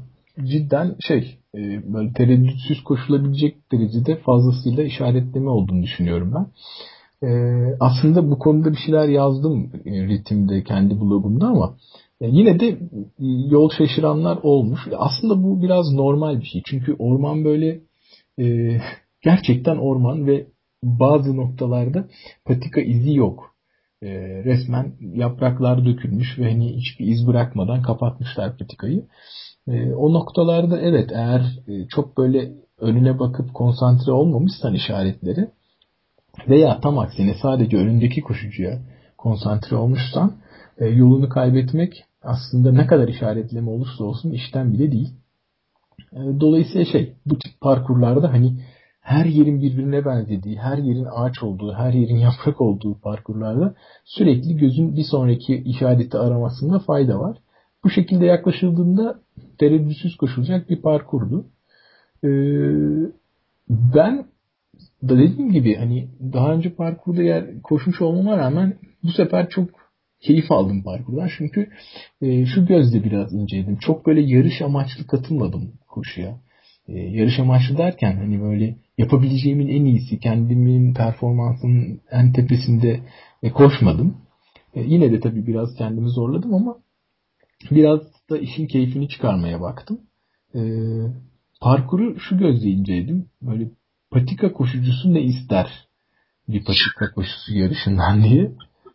Cidden 0.47 0.97
şey 1.09 1.39
e, 1.55 1.61
böyle 1.95 2.13
tereddütsüz 2.13 2.85
koşulabilecek 2.85 3.73
derecede 3.73 4.17
fazlasıyla 4.17 4.85
işaretleme 4.85 5.51
olduğunu 5.51 5.83
düşünüyorum 5.83 6.35
ben. 6.35 6.47
E, 7.29 7.31
aslında 7.81 8.31
bu 8.31 8.39
konuda 8.39 8.73
bir 8.73 8.79
şeyler 8.87 9.09
yazdım 9.09 9.71
e, 9.85 10.07
ritimde 10.07 10.65
kendi 10.65 11.01
blogumda 11.01 11.47
ama 11.47 11.77
yine 12.21 12.61
de 12.61 12.79
yol 13.49 13.71
şaşıranlar 13.79 14.39
olmuş. 14.43 14.81
Aslında 14.97 15.43
bu 15.43 15.63
biraz 15.63 15.93
normal 15.93 16.41
bir 16.41 16.47
şey. 16.47 16.63
Çünkü 16.65 16.97
orman 16.99 17.45
böyle 17.45 17.81
gerçekten 19.25 19.77
orman 19.77 20.27
ve 20.27 20.47
bazı 20.83 21.37
noktalarda 21.37 22.05
patika 22.45 22.81
izi 22.81 23.15
yok. 23.15 23.55
E, 24.03 24.09
resmen 24.45 24.93
yapraklar 25.01 25.87
dökülmüş 25.87 26.39
ve 26.39 26.51
hani 26.51 26.77
hiçbir 26.77 27.07
iz 27.07 27.27
bırakmadan 27.27 27.83
kapatmışlar 27.83 28.59
patikayı. 28.59 29.05
E, 29.69 29.93
o 29.93 30.13
noktalarda 30.13 30.81
evet 30.81 31.11
eğer 31.13 31.41
e, 31.69 31.89
çok 31.89 32.19
böyle 32.19 32.53
önüne 32.79 33.19
bakıp 33.19 33.55
konsantre 33.55 34.13
olmamışsan 34.13 34.75
işaretleri 34.75 35.49
veya 36.49 36.81
tam 36.81 36.99
aksine 36.99 37.35
sadece 37.43 37.77
önündeki 37.77 38.21
koşucuya 38.21 38.79
konsantre 39.19 39.77
olmuşsan 39.77 40.33
e, 40.79 40.87
yolunu 40.87 41.29
kaybetmek 41.29 42.05
aslında 42.23 42.73
ne 42.73 42.87
kadar 42.87 43.09
işaretleme 43.09 43.71
olursa 43.71 44.05
olsun 44.05 44.31
işten 44.31 44.73
bile 44.73 44.93
değil. 44.93 45.09
E, 46.13 46.19
dolayısıyla 46.41 46.85
şey 46.85 47.13
bu 47.27 47.39
tip 47.39 47.61
parkurlarda 47.61 48.33
hani 48.33 48.53
her 49.05 49.25
yerin 49.25 49.61
birbirine 49.63 50.05
benzediği, 50.05 50.59
her 50.59 50.79
yerin 50.79 51.07
ağaç 51.13 51.43
olduğu, 51.43 51.75
her 51.75 51.93
yerin 51.93 52.17
yaprak 52.29 52.61
olduğu 52.61 53.01
parkurlarda 53.01 53.75
sürekli 54.05 54.57
gözün 54.57 54.97
bir 54.97 55.05
sonraki 55.11 55.55
işareti 55.57 56.19
aramasında 56.19 56.79
fayda 56.79 57.21
var. 57.21 57.37
Bu 57.85 57.91
şekilde 57.91 58.27
yaklaşıldığında 58.27 59.21
tereddütsüz 59.59 60.17
koşulacak 60.17 60.71
bir 60.71 60.83
parkurdu. 60.83 61.47
Ee, 62.25 62.29
ben 63.69 64.27
da 65.09 65.19
dediğim 65.19 65.53
gibi 65.53 65.75
hani 65.75 66.09
daha 66.33 66.53
önce 66.53 66.75
parkurda 66.75 67.23
yer 67.23 67.63
koşmuş 67.63 68.01
olmama 68.01 68.37
rağmen 68.37 68.79
bu 69.03 69.13
sefer 69.13 69.49
çok 69.49 69.69
keyif 70.21 70.53
aldım 70.53 70.83
parkurdan. 70.83 71.29
Çünkü 71.39 71.69
e, 72.23 72.47
şu 72.47 72.67
gözle 72.67 73.05
biraz 73.05 73.33
inceledim. 73.33 73.77
Çok 73.77 74.07
böyle 74.07 74.21
yarış 74.21 74.63
amaçlı 74.63 75.07
katılmadım 75.07 75.73
koşuya. 75.89 76.41
E, 76.89 76.99
yarış 76.99 77.39
amaçlı 77.39 77.79
derken 77.79 78.17
hani 78.17 78.41
böyle 78.43 78.77
yapabileceğimin 78.99 79.69
en 79.69 79.85
iyisi, 79.85 80.19
kendimin 80.21 80.95
performansının 80.95 82.01
en 82.11 82.33
tepesinde 82.33 83.01
koşmadım. 83.55 84.17
E, 84.75 84.81
yine 84.83 85.13
de 85.13 85.21
tabii 85.21 85.47
biraz 85.47 85.75
kendimi 85.77 86.11
zorladım 86.11 86.55
ama 86.55 86.77
biraz 87.71 88.01
da 88.31 88.39
işin 88.39 88.67
keyfini 88.67 89.09
çıkarmaya 89.09 89.61
baktım. 89.61 90.01
E, 90.55 90.61
parkuru 91.61 92.21
şu 92.21 92.39
gözle 92.39 92.69
inceledim. 92.69 93.29
Böyle 93.43 93.71
patika 94.11 94.53
koşucusu 94.53 95.15
ne 95.15 95.23
ister 95.23 95.89
bir 96.49 96.65
patika 96.65 97.13
koşusu 97.15 97.55
yarışından 97.55 98.25
diye. 98.25 98.43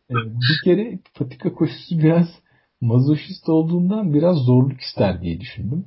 E, 0.09 0.15
bir 0.15 0.63
kere 0.63 0.99
patika 1.15 1.53
koşusu 1.53 1.99
biraz 1.99 2.27
mazoşist 2.81 3.49
olduğundan 3.49 4.13
biraz 4.13 4.37
zorluk 4.37 4.81
ister 4.81 5.21
diye 5.21 5.39
düşündüm. 5.39 5.85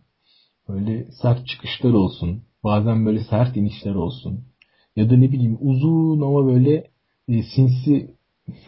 Böyle 0.69 1.07
sert 1.23 1.47
çıkışlar 1.47 1.92
olsun. 1.92 2.42
Bazen 2.64 3.07
böyle 3.07 3.25
sert 3.25 3.57
inişler 3.57 3.95
olsun. 3.95 4.40
Ya 4.97 5.11
da 5.11 5.16
ne 5.16 5.33
bileyim 5.33 5.59
uzun 5.61 6.21
ama 6.21 6.47
böyle 6.47 6.75
e, 7.28 7.42
sinsi 7.42 8.11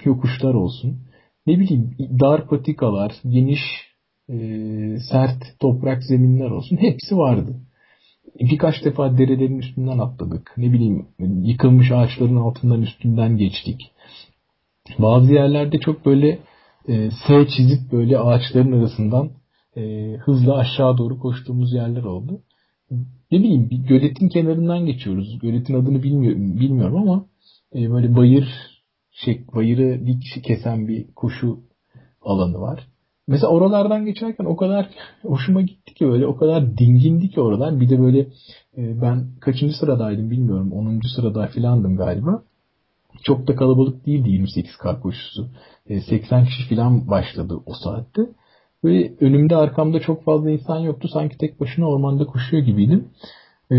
yokuşlar 0.05 0.55
olsun. 0.55 0.99
Ne 1.47 1.59
bileyim 1.59 1.97
dar 2.21 2.49
patikalar, 2.49 3.13
geniş 3.29 3.61
e, 4.29 4.37
sert 5.11 5.43
toprak 5.61 6.03
zeminler 6.03 6.51
olsun. 6.51 6.77
Hepsi 6.77 7.17
vardı. 7.17 7.57
Birkaç 8.41 8.85
defa 8.85 9.19
derelerin 9.19 9.59
üstünden 9.59 9.99
atladık. 9.99 10.53
Ne 10.57 10.73
bileyim 10.73 11.07
yıkılmış 11.45 11.91
ağaçların 11.91 12.37
altından 12.37 12.83
üstünden 12.83 13.37
geçtik. 13.37 13.81
Bazı 14.99 15.33
yerlerde 15.33 15.79
çok 15.79 16.07
böyle 16.07 16.39
e, 16.89 17.11
S 17.11 17.47
çizip 17.57 17.93
böyle 17.93 18.19
ağaçların 18.19 18.73
arasından 18.73 19.31
e, 19.77 20.15
hızla 20.17 20.55
aşağı 20.57 20.99
doğru 20.99 21.19
koştuğumuz 21.19 21.73
yerler 21.73 22.03
oldu. 22.03 22.41
Ne 23.31 23.39
bileyim 23.39 23.71
bir 23.71 23.79
göletin 23.79 24.29
kenarından 24.29 24.87
geçiyoruz. 24.87 25.39
Göletin 25.39 25.75
adını 25.75 26.03
bilmiyorum, 26.03 26.61
bilmiyorum 26.61 26.97
ama 26.97 27.27
e, 27.75 27.91
böyle 27.91 28.17
bayır 28.17 28.49
şey, 29.15 29.45
bayırı 29.55 30.07
dik 30.07 30.45
kesen 30.45 30.89
bir 30.89 31.07
koşu 31.17 31.61
alanı 32.23 32.61
var. 32.61 32.89
mesela 33.29 33.53
oralardan 33.53 34.05
geçerken 34.05 34.45
o 34.45 34.57
kadar 34.57 34.89
hoşuma 35.23 35.63
gitti 35.63 35.95
ki 35.95 36.07
böyle 36.07 36.27
o 36.27 36.37
kadar 36.37 36.79
dingindi 36.79 37.29
ki 37.31 37.41
oralar. 37.41 37.81
Bir 37.81 37.89
de 37.89 38.01
böyle 38.01 38.21
e, 38.77 39.03
ben 39.03 39.27
kaçıncı 39.41 39.75
sıradaydım 39.75 40.31
bilmiyorum. 40.31 40.73
10. 40.73 41.01
sırada 41.17 41.47
filandım 41.47 41.97
galiba. 41.97 42.43
Çok 43.23 43.47
da 43.49 43.57
kalabalık 43.57 44.07
değildi 44.07 44.31
28 44.31 44.77
kar 44.77 45.01
koşusu. 45.01 45.49
E, 45.87 46.01
80 46.01 46.45
kişi 46.45 46.69
filan 46.69 47.09
başladı 47.09 47.61
o 47.67 47.73
saatte. 47.75 48.23
Böyle 48.85 49.13
önümde 49.21 49.57
arkamda 49.57 50.01
çok 50.01 50.25
fazla 50.25 50.51
insan 50.51 50.79
yoktu. 50.79 51.09
Sanki 51.13 51.39
tek 51.39 51.61
başına 51.61 51.89
ormanda 51.89 52.27
koşuyor 52.27 52.63
gibiydim. 52.63 53.09
E, 53.73 53.77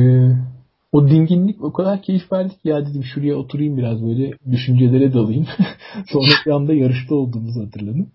o 0.92 1.08
dinginlik 1.08 1.64
o 1.64 1.74
kadar 1.74 2.02
keyif 2.02 2.32
verdi 2.32 2.54
ki 2.54 2.70
ya 2.70 2.86
dedim 2.86 3.04
şuraya 3.04 3.36
oturayım 3.36 3.78
biraz 3.78 4.06
böyle 4.06 4.32
düşüncelere 4.52 5.14
dalayım. 5.14 5.48
Sonra 6.08 6.32
bir 6.46 6.52
anda 6.52 6.74
yarışta 6.74 7.16
olduğumuzu 7.16 7.66
hatırladım. 7.66 8.12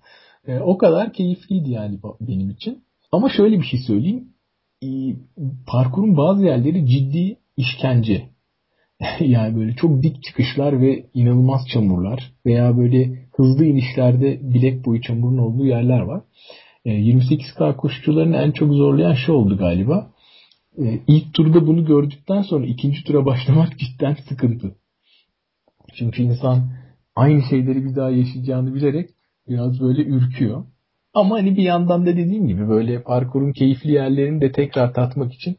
E, 0.47 0.59
o 0.59 0.79
kadar 0.79 1.13
keyifliydi 1.13 1.71
yani 1.71 1.99
benim 2.21 2.51
için. 2.51 2.83
Ama 3.13 3.29
şöyle 3.29 3.59
bir 3.59 3.65
şey 3.65 3.81
söyleyeyim. 3.87 4.29
E, 4.83 4.89
parkurun 5.67 6.17
bazı 6.17 6.45
yerleri 6.47 6.87
ciddi 6.87 7.37
işkence. 7.57 8.29
yani 9.21 9.57
böyle 9.57 9.73
çok 9.73 10.03
dik 10.03 10.23
çıkışlar 10.23 10.81
ve 10.81 11.07
inanılmaz 11.15 11.61
çamurlar 11.73 12.33
veya 12.47 12.77
böyle 12.77 13.29
hızlı 13.37 13.65
inişlerde 13.65 14.41
bilek 14.43 14.87
boyu 14.87 15.01
çamurun 15.01 15.39
olduğu 15.39 15.67
yerler 15.67 16.01
var. 16.01 16.23
E, 16.85 16.91
28K 16.91 17.77
koşucularını 17.77 18.37
en 18.37 18.51
çok 18.51 18.73
zorlayan 18.75 19.15
şey 19.15 19.35
oldu 19.35 19.57
galiba. 19.59 20.11
E, 20.79 21.01
ilk 21.07 21.35
turda 21.35 21.67
bunu 21.67 21.85
gördükten 21.85 22.43
sonra 22.43 22.67
ikinci 22.67 23.05
tura 23.05 23.27
başlamak 23.27 23.79
cidden 23.79 24.17
sıkıntı. 24.29 24.77
Çünkü 25.95 26.23
insan 26.23 26.73
aynı 27.17 27.43
şeyleri 27.51 27.85
bir 27.85 27.97
daha 27.97 28.11
yaşayacağını 28.11 28.75
bilerek 28.75 29.11
biraz 29.49 29.81
böyle 29.81 30.05
ürküyor. 30.05 30.65
Ama 31.15 31.37
hani 31.37 31.57
bir 31.57 31.63
yandan 31.63 32.07
da 32.07 32.17
dediğim 32.17 32.49
gibi 32.49 32.69
böyle 32.69 33.03
parkurun 33.03 33.53
keyifli 33.53 33.93
yerlerini 33.93 34.41
de 34.41 34.53
tekrar 34.53 34.95
tatmak 34.95 35.33
için 35.33 35.57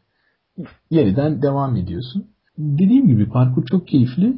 yeniden 0.92 1.42
devam 1.42 1.76
ediyorsun. 1.76 2.28
Dediğim 2.58 3.08
gibi 3.08 3.30
parkur 3.30 3.66
çok 3.66 3.88
keyifli. 3.88 4.34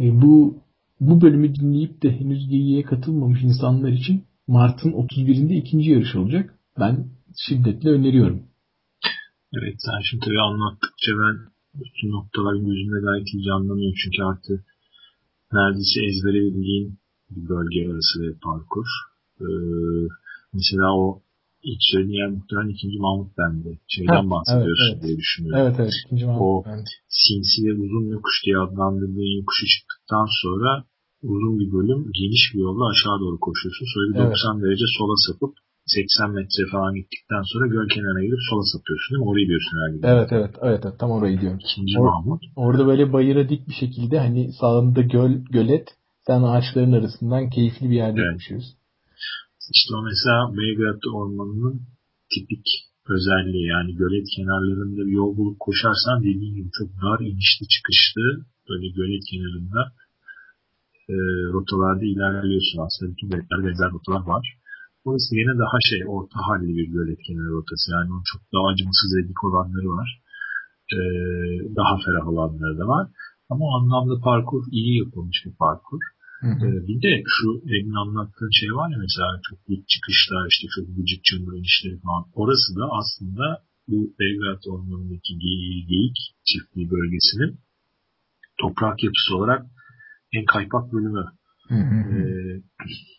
E, 0.00 0.22
bu 0.22 0.58
bu 1.00 1.20
bölümü 1.20 1.54
dinleyip 1.54 2.02
de 2.02 2.20
henüz 2.20 2.48
geyiğe 2.48 2.82
katılmamış 2.82 3.42
insanlar 3.42 3.88
için 3.88 4.24
Mart'ın 4.48 4.92
31'inde 4.92 5.54
ikinci 5.54 5.90
yarış 5.90 6.14
olacak. 6.16 6.54
Ben 6.80 6.94
şiddetle 7.46 7.90
öneriyorum. 7.90 8.42
Evet 9.52 9.76
sen 9.86 10.00
şimdi 10.10 10.24
tabii 10.24 10.40
anlattıkça 10.40 11.12
ben 11.22 11.36
bütün 11.74 12.08
noktaların 12.12 12.64
gözümde 12.66 12.98
iyi 13.32 13.44
canlanıyor. 13.44 13.92
Çünkü 14.02 14.22
artık 14.22 14.60
neredeyse 15.52 15.98
ezbere 16.08 16.40
bildiğin 16.44 16.98
bir 17.30 17.48
bölge 17.48 17.80
arası 17.92 18.14
bir 18.22 18.38
parkur. 18.46 18.86
Ee, 19.40 19.46
mesela 20.52 20.86
o 20.96 21.22
ilk 21.62 21.82
söyleyen 21.92 22.30
muhtemelen 22.32 22.68
ikinci 22.68 22.98
Mahmut 22.98 23.38
bende. 23.38 23.78
Şeyden 23.88 24.24
ha, 24.24 24.30
bahsediyorsun 24.30 24.84
evet, 24.86 24.94
evet. 24.94 25.02
diye 25.02 25.16
düşünüyorum. 25.18 25.58
Evet 25.62 25.76
evet 25.80 25.92
ikinci 26.06 26.26
Mahmut 26.26 26.42
O 26.42 26.64
bende. 26.66 26.90
sinsi 27.08 27.66
ve 27.66 27.72
uzun 27.72 28.06
yokuş 28.14 28.36
diye 28.44 28.58
adlandırdığın 28.58 29.36
yokuşu 29.40 29.66
çıktıktan 29.74 30.26
sonra 30.42 30.84
uzun 31.22 31.54
bir 31.60 31.72
bölüm 31.72 32.00
geniş 32.20 32.42
bir 32.54 32.60
yolla 32.60 32.84
aşağı 32.92 33.20
doğru 33.20 33.38
koşuyorsun. 33.46 33.86
Sonra 33.94 34.06
bir 34.14 34.18
evet. 34.18 34.30
90 34.30 34.62
derece 34.62 34.86
sola 34.98 35.16
sapıp 35.26 35.52
80 35.86 36.30
metre 36.30 36.64
falan 36.72 36.94
gittikten 36.94 37.42
sonra 37.52 37.66
göl 37.66 37.88
kenarına 37.94 38.22
gidip 38.26 38.42
sola 38.50 38.64
sapıyorsun 38.72 39.10
değil 39.10 39.22
mi? 39.22 39.30
Orayı 39.30 39.46
diyorsun 39.50 39.74
herhalde. 39.76 39.98
Evet 40.14 40.28
evet 40.38 40.54
evet, 40.66 40.80
evet 40.84 40.98
tam 41.00 41.10
orayı 41.10 41.40
diyorum. 41.40 41.60
İkinci 41.64 41.94
Or- 41.98 42.04
Mahmut. 42.10 42.42
Orada 42.56 42.86
böyle 42.86 43.12
bayıra 43.12 43.48
dik 43.48 43.68
bir 43.68 43.78
şekilde 43.82 44.18
hani 44.18 44.52
sağında 44.60 45.00
göl, 45.00 45.32
gölet 45.56 45.86
sen 46.26 46.42
ağaçların 46.42 46.92
arasından 46.92 47.50
keyifli 47.50 47.90
bir 47.90 47.98
yerde 48.04 48.20
evet. 48.20 48.34
koşuyorsun. 48.34 48.74
İşte 49.76 49.90
o 49.98 50.02
mesela 50.10 50.38
Belgrad 50.58 51.02
Ormanı'nın 51.14 51.76
tipik 52.32 52.66
özelliği 53.14 53.66
yani 53.74 53.90
gölet 54.02 54.26
kenarlarında 54.36 55.02
bir 55.06 55.16
yol 55.22 55.36
bulup 55.36 55.58
koşarsan 55.60 56.22
dediğim 56.22 56.54
gibi 56.58 56.70
çok 56.78 56.88
dar 57.02 57.20
inişli 57.28 57.64
çıkışlı 57.74 58.24
böyle 58.68 58.86
gölet 58.98 59.22
kenarında 59.30 59.80
e, 61.14 61.16
rotalarda 61.54 62.04
ilerliyorsun 62.12 62.78
aslında 62.86 63.12
bütün 63.12 63.28
göletlerde 63.30 63.66
benzer 63.66 63.90
rotalar 63.96 64.24
var. 64.34 64.44
Burası 65.04 65.30
yine 65.40 65.54
daha 65.64 65.78
şey 65.90 66.00
orta 66.16 66.38
halli 66.48 66.72
bir 66.78 66.88
gölet 66.96 67.20
kenarı 67.26 67.52
rotası 67.58 67.86
yani 67.94 68.08
onun 68.12 68.26
çok 68.32 68.42
daha 68.52 68.64
acımasız 68.72 69.10
ve 69.16 69.28
dik 69.28 69.44
olanları 69.44 69.88
var. 69.98 70.08
E, 70.96 70.98
daha 71.78 71.94
ferah 72.04 72.26
olanları 72.32 72.78
da 72.78 72.86
var. 72.94 73.06
Ama 73.50 73.62
o 73.68 73.70
anlamda 73.78 74.20
parkur 74.28 74.62
iyi 74.78 74.98
yapılmış 75.02 75.38
bir 75.46 75.54
parkur. 75.64 76.00
Hı 76.40 76.50
hı. 76.58 76.66
Ee, 76.66 76.86
bir 76.88 76.98
de 77.02 77.12
şu 77.34 77.48
demin 77.70 77.96
anlattığın 78.02 78.52
şey 78.60 78.70
var 78.78 78.88
ya 78.92 78.98
mesela 79.06 79.28
çok 79.48 79.58
büyük 79.68 79.88
çıkışlar 79.92 80.44
işte 80.52 80.66
çok 80.74 80.86
gıcık 80.96 81.20
çamur 81.28 81.52
inişleri 81.58 81.98
falan. 82.04 82.24
Orası 82.40 82.70
da 82.78 82.84
aslında 83.00 83.44
bu 83.88 83.98
Belgrad 84.18 84.62
Ormanı'ndaki 84.72 85.32
geyik 85.90 86.18
çiftliği 86.48 86.90
bölgesinin 86.90 87.52
toprak 88.60 89.04
yapısı 89.04 89.30
olarak 89.36 89.62
en 90.36 90.44
kaypak 90.44 90.92
bölümü. 90.92 91.24
Hı 91.68 91.74
hı. 91.74 91.98
Ee, 92.14 92.62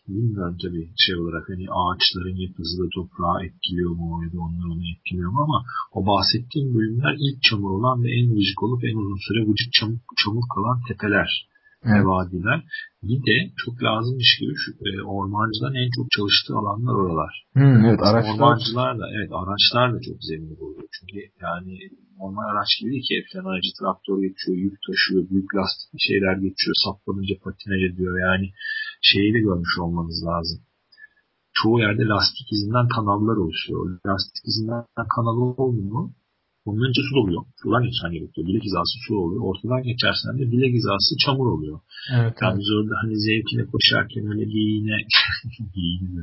bilmiyorum 0.08 0.56
tabii 0.62 0.86
şey 1.04 1.16
olarak 1.22 1.44
hani 1.50 1.66
ağaçların 1.80 2.38
yapısı 2.46 2.74
da 2.82 2.86
toprağı 2.96 3.38
etkiliyor 3.46 3.90
mu 3.90 4.06
ya 4.24 4.28
da 4.32 4.38
onlar 4.46 4.66
onu 4.74 4.84
etkiliyor 4.94 5.30
mu 5.32 5.40
ama 5.46 5.58
o 5.96 5.98
bahsettiğim 6.10 6.68
bölümler 6.74 7.14
ilk 7.24 7.42
çamur 7.42 7.70
olan 7.78 7.96
ve 8.04 8.08
en 8.18 8.26
vıcık 8.34 8.62
olup 8.62 8.84
en 8.84 8.96
uzun 9.02 9.20
süre 9.26 9.40
vıcık 9.48 9.70
çamur, 9.72 9.98
çamur 10.22 10.46
kalan 10.54 10.78
tepeler 10.88 11.30
evet. 11.84 12.06
vadiler. 12.06 12.58
Bir 13.02 13.20
de 13.28 13.36
çok 13.62 13.74
lazımmış 13.82 14.30
gibi 14.40 14.54
şu, 14.62 14.70
e, 14.88 14.90
ormancıların 15.16 15.82
en 15.84 15.90
çok 15.96 16.06
çalıştığı 16.16 16.54
alanlar 16.60 16.94
oralar. 17.02 17.32
Hmm, 17.52 17.84
evet, 17.88 18.00
araçlar. 18.08 18.34
Ormancılar 18.34 18.98
da 19.00 19.06
evet 19.16 19.30
araçlar 19.40 19.86
da 19.94 19.98
çok 20.08 20.18
zengin 20.28 20.60
oluyor. 20.64 20.88
Çünkü 20.96 21.18
yani 21.46 21.74
normal 22.20 22.46
araç 22.52 22.70
gibi 22.78 22.90
değil 22.90 23.06
ki 23.08 23.14
hepten 23.18 23.44
aracı 23.50 23.70
traktör 23.78 24.18
geçiyor, 24.26 24.56
yük 24.64 24.76
taşıyor, 24.86 25.22
büyük 25.30 25.50
lastik 25.56 26.00
şeyler 26.08 26.34
geçiyor, 26.46 26.74
saplanınca 26.84 27.34
patine 27.44 27.76
ediyor. 27.86 28.12
Yani 28.26 28.46
şeyi 29.10 29.30
de 29.34 29.40
görmüş 29.46 29.74
olmanız 29.84 30.18
lazım. 30.30 30.60
Çoğu 31.58 31.80
yerde 31.84 32.04
lastik 32.12 32.48
izinden 32.54 32.88
kanallar 32.96 33.36
oluşuyor. 33.44 33.80
Lastik 34.08 34.44
izinden 34.50 34.84
kanal 35.16 35.38
oldu 35.62 35.82
mu 35.92 36.02
onun 36.66 36.82
önce 36.88 37.00
su 37.08 37.12
doluyor. 37.18 37.42
Sudan 37.62 37.82
geçen 37.88 38.10
gerekiyor. 38.14 38.46
Bilek 38.48 38.64
hizası 38.68 38.94
su 39.04 39.12
oluyor. 39.22 39.42
Ortadan 39.48 39.82
geçersen 39.90 40.34
de 40.38 40.44
bilek 40.52 40.72
hizası 40.78 41.10
çamur 41.24 41.46
oluyor. 41.54 41.78
Evet, 42.16 42.34
yani 42.42 42.52
evet. 42.52 42.60
biz 42.60 42.68
orada 42.76 42.94
hani 43.02 43.14
zevkine 43.28 43.64
koşarken 43.72 44.24
öyle 44.32 44.44
giyine 44.54 44.96
giyine 45.74 46.22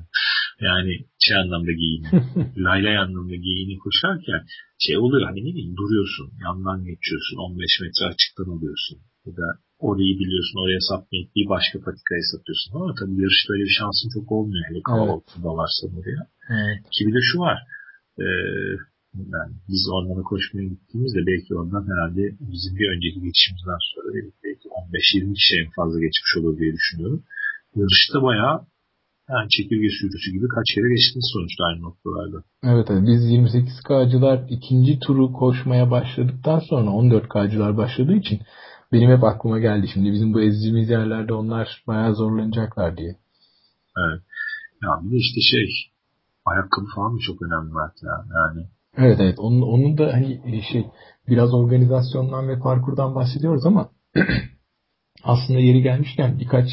yani 0.61 0.93
şey 1.25 1.35
anlamda 1.37 1.71
giyine 1.81 2.07
laylay 2.65 2.97
anlamda 2.97 3.35
giyine 3.35 3.77
koşarken 3.85 4.41
şey 4.85 4.97
oluyor 4.97 5.27
hani 5.29 5.39
ne 5.45 5.51
bileyim 5.53 5.75
duruyorsun 5.81 6.27
yandan 6.45 6.79
geçiyorsun 6.89 7.37
15 7.37 7.81
metre 7.81 8.03
açıktan 8.11 8.49
alıyorsun 8.55 8.97
ya 9.25 9.31
da 9.39 9.47
orayı 9.87 10.13
biliyorsun 10.21 10.57
oraya 10.63 10.81
sapmayıp 10.89 11.29
bir 11.35 11.45
başka 11.55 11.75
patikaya 11.85 12.23
satıyorsun 12.33 12.71
ama 12.75 12.95
tabii 12.99 13.21
yarışta 13.21 13.53
öyle 13.53 13.63
bir 13.69 13.77
şansın 13.79 14.09
çok 14.15 14.31
olmuyor 14.31 14.63
hele 14.69 14.81
kalabalıkta 14.89 15.55
varsa 15.61 15.81
oraya. 15.97 16.21
Evet. 16.57 16.79
Ki 16.93 17.01
bir 17.07 17.13
de 17.17 17.21
şu 17.31 17.37
var 17.39 17.57
ee, 18.19 18.25
yani 19.35 19.53
biz 19.69 19.81
ormana 19.95 20.23
koşmaya 20.31 20.67
gittiğimizde 20.73 21.21
belki 21.31 21.55
ondan 21.61 21.85
herhalde 21.91 22.23
bizim 22.51 22.75
bir 22.79 22.87
önceki 22.93 23.19
geçişimizden 23.25 23.81
sonra 23.89 24.07
belki 24.43 24.67
15-20 24.69 25.33
kişi 25.39 25.53
en 25.61 25.69
fazla 25.77 25.97
geçmiş 26.05 26.31
olur 26.37 26.53
diye 26.59 26.73
düşünüyorum. 26.73 27.23
Yarışta 27.75 28.17
bayağı 28.27 28.57
yani 29.29 29.49
çekirge 29.49 29.89
sürüsü 29.89 30.31
gibi 30.31 30.47
kaç 30.47 30.67
kere 30.75 30.89
geçtiniz 30.95 31.29
sonuçta 31.33 31.63
aynı 31.65 31.81
noktalarda. 31.81 32.37
Evet, 32.63 32.87
evet. 32.91 33.03
biz 33.07 33.21
28K'cılar 33.31 34.45
ikinci 34.49 34.99
turu 34.99 35.33
koşmaya 35.33 35.91
başladıktan 35.91 36.59
sonra 36.59 36.89
14K'cılar 36.89 37.77
başladığı 37.77 38.15
için 38.15 38.39
benim 38.91 39.09
hep 39.11 39.23
aklıma 39.23 39.59
geldi 39.59 39.87
şimdi 39.93 40.11
bizim 40.11 40.33
bu 40.33 40.41
ezdiğimiz 40.41 40.89
yerlerde 40.89 41.33
onlar 41.33 41.83
bayağı 41.87 42.15
zorlanacaklar 42.15 42.97
diye. 42.97 43.15
Evet. 43.97 44.21
Ya 44.83 45.11
de 45.11 45.15
işte 45.15 45.41
şey 45.51 45.67
ayakkabı 46.45 46.85
falan 46.95 47.15
da 47.15 47.19
çok 47.27 47.41
önemli 47.41 47.71
belki 47.75 48.05
yani. 48.05 48.27
yani 48.39 48.67
Evet 48.97 49.19
evet 49.19 49.39
onun, 49.39 49.61
onun 49.61 49.97
da 49.97 50.13
hani 50.13 50.41
e, 50.45 50.61
şey 50.71 50.85
biraz 51.27 51.53
organizasyondan 51.53 52.47
ve 52.47 52.59
parkurdan 52.59 53.15
bahsediyoruz 53.15 53.65
ama 53.65 53.89
aslında 55.23 55.59
yeri 55.59 55.81
gelmişken 55.81 56.39
birkaç 56.39 56.67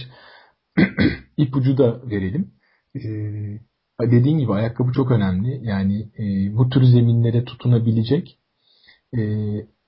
ipucu 1.36 1.78
da 1.78 2.10
verelim. 2.10 2.50
Ee, 2.96 3.60
dediğin 4.00 4.38
gibi 4.38 4.52
ayakkabı 4.52 4.92
çok 4.92 5.10
önemli. 5.10 5.60
Yani 5.62 6.08
e, 6.18 6.56
bu 6.56 6.68
tür 6.68 6.82
zeminlere 6.84 7.44
tutunabilecek 7.44 8.38
e, 9.16 9.20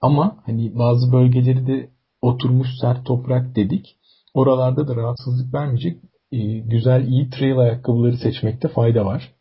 ama 0.00 0.42
hani 0.46 0.78
bazı 0.78 1.12
bölgeleri 1.12 1.66
de 1.66 1.90
oturmuş 2.22 2.68
sert 2.80 3.06
toprak 3.06 3.56
dedik. 3.56 3.96
Oralarda 4.34 4.88
da 4.88 4.96
rahatsızlık 4.96 5.54
vermeyecek 5.54 5.96
e, 6.32 6.58
güzel 6.58 7.08
iyi 7.08 7.30
trail 7.30 7.58
ayakkabıları 7.58 8.16
seçmekte 8.16 8.68
fayda 8.68 9.04
var. 9.04 9.32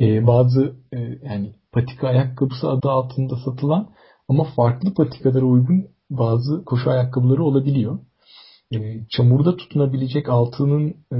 E, 0.00 0.26
bazı 0.26 0.76
e, 0.92 0.98
yani 1.22 1.52
patika 1.72 2.08
ayakkabısı 2.08 2.68
adı 2.68 2.90
altında 2.90 3.36
satılan 3.44 3.90
ama 4.28 4.44
farklı 4.44 4.94
patikalara 4.94 5.44
uygun 5.44 5.86
bazı 6.10 6.64
koşu 6.64 6.90
ayakkabıları 6.90 7.44
olabiliyor. 7.44 7.98
E, 8.74 9.06
çamurda 9.10 9.56
tutunabilecek 9.56 10.28
altının 10.28 10.94
e, 11.12 11.18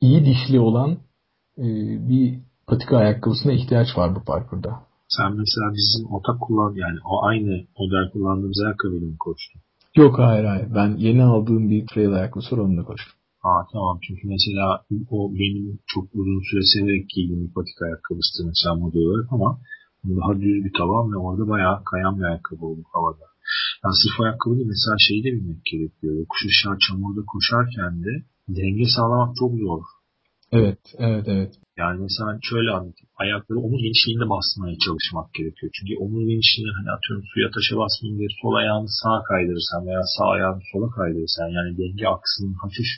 iyi 0.00 0.24
dişli 0.24 0.60
olan 0.60 0.90
e, 1.58 1.66
bir 2.08 2.40
patika 2.66 2.96
ayakkabısına 2.96 3.52
ihtiyaç 3.52 3.88
var 3.96 4.14
bu 4.14 4.24
parkurda. 4.24 4.70
Sen 5.08 5.30
mesela 5.36 5.66
bizim 5.72 6.12
otak 6.12 6.40
kullan 6.40 6.74
yani 6.74 6.98
o 7.04 7.24
aynı 7.24 7.52
model 7.78 8.10
kullandığımız 8.12 8.62
ayakkabıyla 8.66 9.08
mı 9.08 9.16
koştun? 9.18 9.60
Yok 9.96 10.18
hayır 10.18 10.44
hayır. 10.44 10.68
Ben 10.74 10.96
yeni 10.96 11.22
aldığım 11.22 11.70
bir 11.70 11.86
trail 11.86 12.12
ayakkabısı 12.12 12.56
var 12.56 12.62
onunla 12.62 12.84
koştum. 12.84 13.14
Aa 13.42 13.62
tamam 13.72 13.98
çünkü 14.06 14.28
mesela 14.28 14.84
o 15.10 15.30
benim 15.34 15.78
çok 15.86 16.04
uzun 16.14 16.40
süre 16.50 16.62
severek 16.74 17.08
giydiğim 17.08 17.46
bir 17.46 17.54
patika 17.54 17.84
ayakkabısı 17.84 18.46
mesela 18.46 18.74
model 18.74 19.02
olarak 19.06 19.32
ama 19.32 19.58
daha 20.04 20.32
düz 20.40 20.64
bir 20.64 20.72
taban 20.78 21.12
ve 21.12 21.16
orada 21.16 21.48
bayağı 21.48 21.84
kayan 21.84 22.18
bir 22.18 22.24
ayakkabı 22.24 22.66
oldu 22.66 22.82
havada. 22.92 23.29
Yani 23.82 23.96
sırf 24.02 24.16
ayakkabı 24.24 24.54
değil 24.56 24.72
mesela 24.74 24.96
şeyi 25.08 25.20
de 25.24 25.30
bilmek 25.36 25.62
gerekiyor. 25.72 26.12
Yokuş 26.22 26.40
aşağı 26.50 26.76
çamurda 26.84 27.22
koşarken 27.32 27.92
de 28.04 28.12
denge 28.56 28.86
sağlamak 28.96 29.30
çok 29.40 29.52
zor. 29.64 29.82
Evet, 30.58 30.82
evet, 31.08 31.24
evet. 31.34 31.52
Yani 31.80 31.96
mesela 32.06 32.30
şöyle 32.50 32.70
anlatayım. 32.76 33.10
Ayakları 33.22 33.58
omuz 33.66 33.82
genişliğinde 33.86 34.26
basmaya 34.34 34.76
çalışmak 34.86 35.28
gerekiyor. 35.38 35.70
Çünkü 35.76 35.92
omuz 36.04 36.24
genişliğinde 36.32 36.72
hani 36.78 36.90
atıyorum 36.96 37.24
suya 37.32 37.48
taşa 37.54 37.74
basmayayım 37.82 38.18
diye 38.20 38.30
sol 38.40 38.54
ayağını 38.60 38.90
sağa 39.00 39.18
kaydırırsan 39.30 39.82
veya 39.88 40.02
sağ 40.14 40.26
ayağını 40.34 40.62
sola 40.72 40.88
kaydırırsan 40.98 41.48
yani 41.56 41.70
denge 41.80 42.06
aksının 42.14 42.54
hafif 42.62 42.90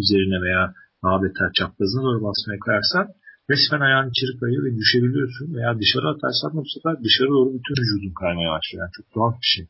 üzerine 0.00 0.38
veya 0.46 0.62
daha 1.04 1.16
beter 1.24 1.48
çaprazına 1.58 2.02
doğru 2.06 2.20
basmaya 2.26 2.58
kayarsan 2.66 3.06
resmen 3.50 3.82
ayağın 3.86 4.10
içeri 4.12 4.32
kayıyor 4.40 4.62
ve 4.66 4.70
düşebiliyorsun 4.80 5.48
veya 5.56 5.70
dışarı 5.80 6.06
atarsan 6.14 6.50
bu 6.58 6.70
sefer 6.74 6.94
dışarı 7.06 7.30
doğru 7.36 7.48
bütün 7.56 7.74
vücudun 7.80 8.14
kaymaya 8.22 8.50
başlıyor. 8.54 8.80
Yani 8.82 8.94
çok 8.96 9.06
tuhaf 9.14 9.34
bir 9.42 9.50
şey. 9.54 9.64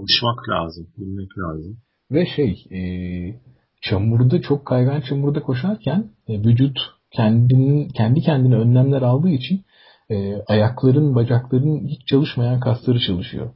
Alışmak 0.00 0.48
lazım, 0.48 0.86
bilmek 0.98 1.38
lazım. 1.38 1.76
Ve 2.10 2.26
şey, 2.36 2.64
e, 2.72 2.80
çamurda 3.82 4.40
çok 4.40 4.66
kaygan 4.66 5.00
çamurda 5.00 5.42
koşarken 5.42 6.10
e, 6.28 6.38
vücut 6.38 6.78
kendinin 7.10 7.88
kendi 7.88 8.20
kendine 8.20 8.54
önlemler 8.54 9.02
aldığı 9.02 9.30
için 9.30 9.64
e, 10.10 10.42
ayakların, 10.48 11.14
bacakların 11.14 11.86
hiç 11.86 12.06
çalışmayan 12.06 12.60
kasları 12.60 13.00
çalışıyor. 13.00 13.50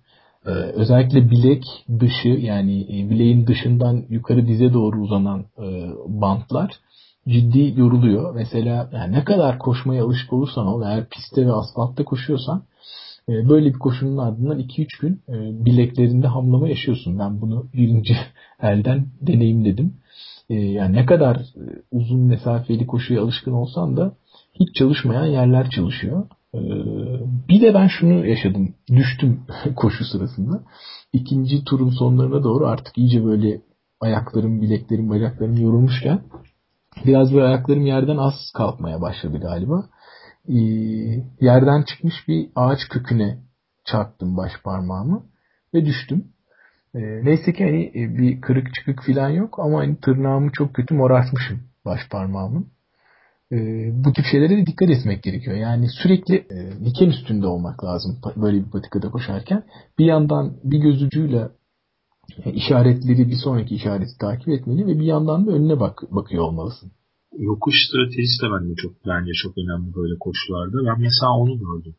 E, 0.47 0.51
özellikle 0.51 1.31
bilek 1.31 1.65
dışı 2.01 2.29
yani 2.29 2.83
e, 2.83 3.11
bileğin 3.11 3.47
dışından 3.47 4.05
yukarı 4.09 4.47
dize 4.47 4.73
doğru 4.73 5.01
uzanan 5.01 5.45
e, 5.59 5.89
bantlar 6.07 6.71
ciddi 7.29 7.81
yoruluyor. 7.81 8.35
Mesela 8.35 8.91
yani 8.93 9.13
ne 9.13 9.25
kadar 9.25 9.59
koşmaya 9.59 10.05
alışık 10.05 10.33
olursan 10.33 10.67
ol 10.67 10.83
eğer 10.83 11.09
pistte 11.09 11.47
ve 11.47 11.53
asfaltta 11.53 12.05
koşuyorsan 12.05 12.63
böyle 13.29 13.75
bir 13.75 13.79
koşunun 13.79 14.19
ardından 14.19 14.59
2-3 14.59 15.01
gün 15.01 15.23
e, 15.29 15.65
bileklerinde 15.65 16.27
hamlama 16.27 16.69
yaşıyorsun. 16.69 17.19
Ben 17.19 17.41
bunu 17.41 17.67
birinci 17.75 18.17
elden 18.63 19.07
deneyimledim. 19.21 19.95
E, 20.51 20.55
yani 20.55 20.97
ne 20.97 21.07
kadar 21.07 21.43
uzun 21.93 22.21
mesafeli 22.21 22.87
koşuya 22.87 23.23
alışkın 23.23 23.53
olsan 23.53 23.97
da 23.97 24.17
hiç 24.53 24.75
çalışmayan 24.75 25.27
yerler 25.27 25.71
çalışıyor. 25.71 26.27
Bir 27.49 27.61
de 27.61 27.75
ben 27.75 27.87
şunu 27.87 28.27
yaşadım. 28.27 28.75
Düştüm 28.89 29.41
koşu 29.77 30.05
sırasında. 30.05 30.63
İkinci 31.13 31.65
turun 31.65 31.91
sonlarına 31.91 32.45
doğru 32.45 32.67
artık 32.67 32.99
iyice 32.99 33.25
böyle 33.25 33.61
ayaklarım, 34.01 34.63
bileklerim, 34.63 35.11
bacaklarım 35.11 35.57
yorulmuşken 35.57 36.21
biraz 37.07 37.33
böyle 37.35 37.45
ayaklarım 37.45 37.87
yerden 37.87 38.17
az 38.17 38.35
kalkmaya 38.55 39.01
başladı 39.01 39.39
galiba. 39.41 39.89
Yerden 41.41 41.83
çıkmış 41.83 42.15
bir 42.29 42.49
ağaç 42.57 42.79
köküne 42.91 43.39
çarptım 43.85 44.37
baş 44.37 44.53
parmağımı 44.65 45.27
ve 45.75 45.85
düştüm. 45.85 46.25
Neyse 46.95 47.53
ki 47.53 47.65
hani 47.65 47.93
bir 47.95 48.41
kırık 48.41 48.75
çıkık 48.75 49.03
falan 49.07 49.29
yok 49.29 49.59
ama 49.59 49.79
hani 49.79 49.97
tırnağımı 50.01 50.51
çok 50.53 50.75
kötü 50.75 50.95
morartmışım 50.95 51.61
baş 51.85 52.01
parmağımın. 52.11 52.67
Bu 53.93 54.13
tip 54.13 54.25
şeylere 54.31 54.57
de 54.57 54.67
dikkat 54.67 54.91
etmek 54.91 55.23
gerekiyor. 55.23 55.57
Yani 55.57 55.89
sürekli 55.89 56.47
diken 56.85 57.09
üstünde 57.09 57.47
olmak 57.47 57.85
lazım 57.85 58.19
böyle 58.37 58.65
bir 58.65 58.71
patikada 58.71 59.11
koşarken. 59.11 59.63
Bir 59.99 60.05
yandan 60.05 60.57
bir 60.65 60.79
göz 60.79 61.03
ucuyla 61.03 61.51
işaretleri 62.45 63.29
bir 63.29 63.37
sonraki 63.45 63.75
işareti 63.75 64.19
takip 64.21 64.49
etmeli 64.49 64.87
ve 64.87 64.99
bir 64.99 65.05
yandan 65.05 65.47
da 65.47 65.51
önüne 65.51 65.81
bak 65.81 66.03
bakıyor 66.11 66.45
olmalısın. 66.45 66.93
Yokuş 67.39 67.75
stratejisi 67.89 68.43
de 68.43 68.47
bence 68.55 68.75
çok 68.83 69.07
bence 69.07 69.33
çok 69.43 69.59
önemli 69.59 69.95
böyle 69.95 70.19
koşularda. 70.19 70.77
Ben 70.87 71.01
mesela 71.01 71.33
onu 71.43 71.59
gördüm. 71.59 71.95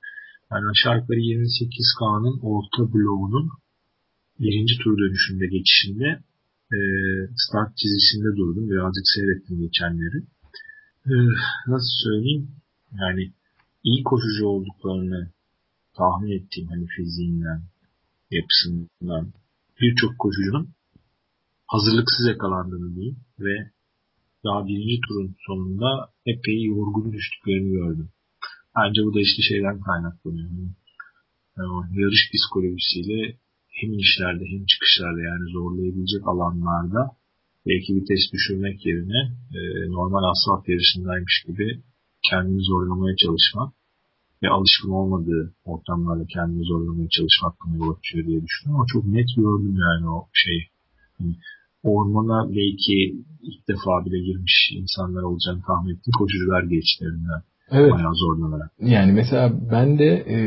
Yani 0.52 0.66
aşağı 0.72 0.98
yukarı 1.00 1.20
28K'nın 1.20 2.40
orta 2.52 2.94
bloğunun 2.94 3.50
birinci 4.40 4.76
tur 4.84 4.98
dönüşünde 4.98 5.46
geçişinde 5.56 6.08
e, 6.76 6.80
start 7.44 7.78
çizgisinde 7.78 8.38
durdum. 8.38 8.70
Birazcık 8.70 9.06
seyrettim 9.16 9.60
geçenleri. 9.60 10.18
E, 11.06 11.14
nasıl 11.68 11.96
söyleyeyim? 12.06 12.52
Yani 13.02 13.34
iyi 13.84 14.04
koşucu 14.04 14.46
olduklarını 14.48 15.32
tahmin 15.98 16.32
ettiğim 16.32 16.68
hani 16.68 16.86
fiziğinden, 16.88 17.62
yapısından 18.32 19.34
birçok 19.82 20.20
koşucunun 20.20 20.70
hazırlıksız 21.68 22.28
yakalandığını 22.28 22.96
diyeyim 22.96 23.18
ve 23.40 23.72
daha 24.46 24.68
birinci 24.68 24.98
turun 25.08 25.36
sonunda 25.48 25.90
epey 26.26 26.64
yorgun 26.64 27.14
düştüklerini 27.14 27.72
gördüm. 27.72 28.10
Bence 28.78 29.00
bu 29.06 29.14
da 29.16 29.20
işte 29.28 29.42
şeyden 29.50 29.78
kaynaklanıyor. 29.88 30.50
Yani 31.58 32.00
yarış 32.02 32.24
psikolojisiyle 32.34 33.38
hem 33.78 33.94
inişlerde 33.94 34.44
hem 34.52 34.66
çıkışlarda 34.72 35.22
yani 35.32 35.46
zorlayabilecek 35.58 36.24
alanlarda 36.32 37.02
belki 37.66 37.96
vites 37.96 38.24
düşürmek 38.34 38.86
yerine 38.86 39.22
e, 39.58 39.60
normal 39.98 40.24
asfalt 40.32 40.70
yarışındaymış 40.70 41.36
gibi 41.48 41.68
kendini 42.30 42.62
zorlamaya 42.72 43.16
çalışmak 43.24 43.70
ve 44.44 44.48
alışkın 44.50 44.92
olmadığı 45.00 45.54
ortamlarda 45.66 46.26
kendini 46.36 46.64
zorlamaya 46.64 47.10
çalışmak 47.18 47.54
bunu 47.62 47.76
yol 47.78 47.96
açıyor 47.98 48.26
diye 48.28 48.40
düşünüyorum 48.46 48.76
ama 48.76 48.86
çok 48.94 49.06
net 49.06 49.30
gördüm 49.36 49.76
yani 49.86 50.10
o 50.10 50.28
şey. 50.34 50.60
Yani 51.20 51.36
ormana 51.86 52.50
belki 52.50 53.16
ilk 53.42 53.68
defa 53.68 54.06
bile 54.06 54.20
girmiş 54.20 54.72
insanlar 54.76 55.22
olacağını 55.22 55.62
tahmin 55.68 55.92
ettim. 55.96 56.14
Koşucular 56.20 56.64
geçtiğinden 56.64 57.42
evet. 57.72 57.94
bayağı 57.94 58.14
zorlanarak. 58.16 58.72
Yani 58.80 59.12
mesela 59.12 59.52
ben 59.72 60.00
de 60.00 60.26
e, 60.30 60.38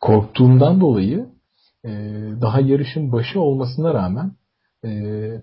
korktuğumdan 0.00 0.80
dolayı 0.80 1.26
e, 1.84 1.90
daha 2.40 2.60
yarışın 2.60 3.12
başı 3.12 3.40
olmasına 3.40 3.94
rağmen 3.94 4.32
e, 4.84 4.90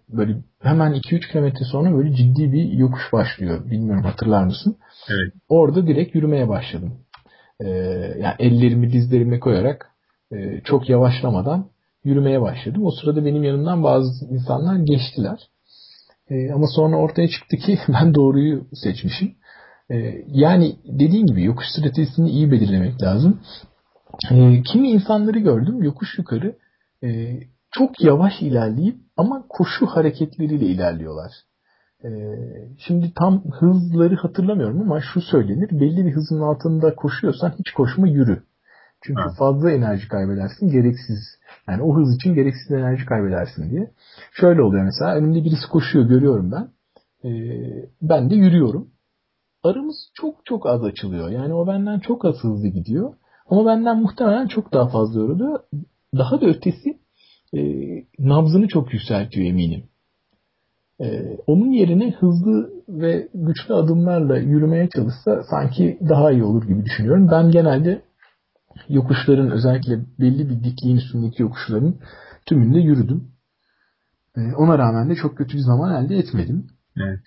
böyle 0.10 0.38
hemen 0.62 0.94
2-3 0.94 1.32
kilometre 1.32 1.66
sonra 1.72 1.98
böyle 1.98 2.16
ciddi 2.16 2.52
bir 2.52 2.72
yokuş 2.72 3.14
başlıyor. 3.14 3.70
Bilmiyorum 3.72 4.04
hatırlar 4.04 4.44
mısın? 4.44 4.78
Evet. 5.10 5.34
Orada 5.50 5.88
direkt 5.88 6.16
yürümeye 6.16 6.50
başladım. 6.50 6.94
E, 7.60 7.68
yani 8.20 8.36
ellerimi 8.40 8.92
dizlerime 8.92 9.40
koyarak 9.40 9.92
e, 10.32 10.62
çok 10.64 10.90
yavaşlamadan 10.90 11.70
yürümeye 12.04 12.42
başladım. 12.42 12.86
O 12.86 12.92
sırada 12.92 13.26
benim 13.26 13.44
yanımdan 13.44 13.84
bazı 13.84 14.26
insanlar 14.26 14.76
geçtiler. 14.76 15.50
E, 16.30 16.52
ama 16.52 16.68
sonra 16.68 16.98
ortaya 16.98 17.28
çıktı 17.28 17.58
ki 17.58 17.80
ben 17.88 18.16
doğruyu 18.16 18.66
seçmişim. 18.74 19.36
E, 19.90 19.96
yani 20.28 20.76
dediğin 20.86 21.26
gibi 21.26 21.44
yokuş 21.44 21.66
stratejisini 21.78 22.30
iyi 22.30 22.52
belirlemek 22.52 23.04
lazım. 23.04 23.40
E, 24.32 24.62
kimi 24.62 24.90
insanları 24.90 25.40
gördüm 25.40 25.84
yokuş 25.84 26.18
yukarı 26.18 26.56
e, 27.04 27.40
çok 27.72 28.02
yavaş 28.02 28.42
ilerleyip 28.42 28.98
ama 29.18 29.46
koşu 29.50 29.86
hareketleriyle 29.86 30.66
ilerliyorlar. 30.66 31.32
E, 32.04 32.10
şimdi 32.78 33.14
tam 33.14 33.44
hızları 33.52 34.16
hatırlamıyorum 34.16 34.82
ama 34.82 35.02
şu 35.14 35.22
söylenir 35.22 35.70
belli 35.80 36.06
bir 36.06 36.12
hızın 36.12 36.42
altında 36.42 36.96
koşuyorsan 36.96 37.54
hiç 37.60 37.72
koşma 37.72 38.08
yürü. 38.08 38.44
Çünkü 39.02 39.22
ha. 39.22 39.30
fazla 39.40 39.72
enerji 39.72 40.08
kaybedersin 40.08 40.70
gereksiz. 40.70 41.39
Yani 41.72 41.84
o 41.84 41.96
hız 41.96 42.16
için 42.16 42.34
gereksiz 42.34 42.72
enerji 42.72 43.06
kaybedersin 43.06 43.72
diye. 43.72 43.92
Şöyle 44.34 44.62
oluyor 44.62 44.84
mesela 44.84 45.16
önümde 45.16 45.44
birisi 45.44 45.70
koşuyor 45.72 46.06
görüyorum 46.06 46.52
ben. 46.52 46.70
E, 47.30 47.32
ben 48.02 48.30
de 48.30 48.36
yürüyorum. 48.36 48.88
Aramız 49.64 49.96
çok 50.14 50.46
çok 50.46 50.66
az 50.66 50.84
açılıyor. 50.84 51.30
Yani 51.30 51.54
o 51.54 51.68
benden 51.68 52.00
çok 52.00 52.26
az 52.26 52.36
hızlı 52.44 52.68
gidiyor. 52.68 53.14
Ama 53.50 53.66
benden 53.66 54.02
muhtemelen 54.02 54.48
çok 54.48 54.74
daha 54.74 54.88
fazla 54.88 55.20
yoruluyor. 55.20 55.60
Daha 56.18 56.42
da 56.42 56.46
ötesi 56.46 57.00
e, 57.54 57.60
nabzını 58.20 58.68
çok 58.68 58.94
yükseltiyor 58.94 59.48
eminim. 59.48 59.84
E, 61.02 61.38
onun 61.48 61.72
yerine 61.72 62.12
hızlı 62.12 62.74
ve 62.90 63.28
güçlü 63.34 63.74
adımlarla 63.74 64.38
yürümeye 64.38 64.90
çalışsa 64.90 65.44
sanki 65.50 66.00
daha 66.10 66.32
iyi 66.32 66.44
olur 66.44 66.68
gibi 66.68 66.86
düşünüyorum. 66.86 67.28
Ben 67.32 67.52
genelde 67.52 68.02
yokuşların 68.90 69.52
özellikle 69.52 70.00
belli 70.20 70.50
bir 70.50 70.64
dikliğin 70.64 70.98
üstündeki 70.98 71.42
yokuşların 71.42 71.96
tümünde 72.46 72.80
yürüdüm. 72.80 73.32
E, 74.38 74.42
ona 74.56 74.78
rağmen 74.78 75.10
de 75.10 75.16
çok 75.16 75.38
kötü 75.38 75.54
bir 75.58 75.64
zaman 75.72 76.06
elde 76.06 76.16
etmedim. 76.16 76.68
Evet. 76.98 77.20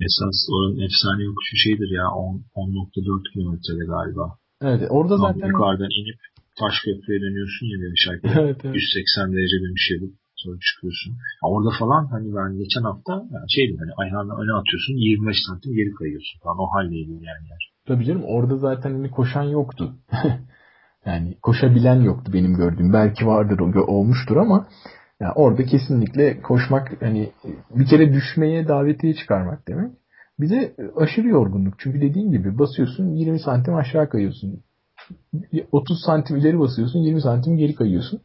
Esas 0.00 0.38
oranın 0.54 0.80
efsane 0.86 1.22
yokuşu 1.30 1.56
şeydir 1.56 1.90
ya 2.00 2.04
10.4 2.04 3.32
kilometrede 3.32 3.84
galiba. 3.94 4.26
Evet 4.62 4.82
orada 4.90 5.16
Tam 5.16 5.26
zaten... 5.26 5.48
Yukarıdan 5.48 5.92
inip 6.00 6.20
taş 6.60 6.74
köprüye 6.84 7.20
dönüyorsun 7.20 7.66
ya 7.72 7.78
demiş 7.84 8.02
evet, 8.42 8.60
evet. 8.64 8.74
180 8.74 9.32
derece 9.32 9.56
dönüş 9.64 9.84
yapıp 9.92 10.14
sonra 10.42 10.58
çıkıyorsun. 10.66 11.10
Ya 11.10 11.44
orada 11.54 11.70
falan 11.80 12.02
hani 12.14 12.28
ben 12.38 12.58
geçen 12.62 12.84
hafta 12.90 13.12
yani 13.34 13.48
şeydi 13.56 13.74
hani 13.82 13.92
ayağını 14.02 14.32
öne 14.42 14.52
atıyorsun 14.60 14.94
25 14.94 15.36
santim 15.46 15.72
geri 15.78 15.90
kayıyorsun 15.98 16.36
falan 16.42 16.58
o 16.64 16.66
haldeydi 16.74 17.12
yani 17.12 17.44
yer. 17.52 17.62
Tabii 17.88 18.04
canım 18.04 18.24
orada 18.24 18.56
zaten 18.56 18.90
hani 18.96 19.10
koşan 19.10 19.42
yoktu. 19.58 19.84
yani 21.06 21.34
koşabilen 21.42 22.00
yoktu 22.00 22.32
benim 22.32 22.56
gördüğüm. 22.56 22.92
Belki 22.92 23.26
vardır 23.26 23.58
olmuştur 23.58 24.36
ama 24.36 24.66
yani 25.20 25.32
orada 25.32 25.64
kesinlikle 25.64 26.40
koşmak 26.42 27.02
hani 27.02 27.30
bir 27.70 27.86
kere 27.86 28.12
düşmeye 28.12 28.68
davetiye 28.68 29.14
çıkarmak 29.14 29.68
demek. 29.68 29.92
Bir 30.40 30.50
de 30.50 30.74
aşırı 30.96 31.28
yorgunluk. 31.28 31.74
Çünkü 31.78 32.00
dediğin 32.00 32.30
gibi 32.30 32.58
basıyorsun 32.58 33.08
20 33.08 33.40
santim 33.40 33.74
aşağı 33.74 34.08
kayıyorsun. 34.08 34.62
30 35.72 36.00
santim 36.06 36.36
ileri 36.36 36.58
basıyorsun 36.60 36.98
20 36.98 37.22
santim 37.22 37.56
geri 37.56 37.74
kayıyorsun. 37.74 38.20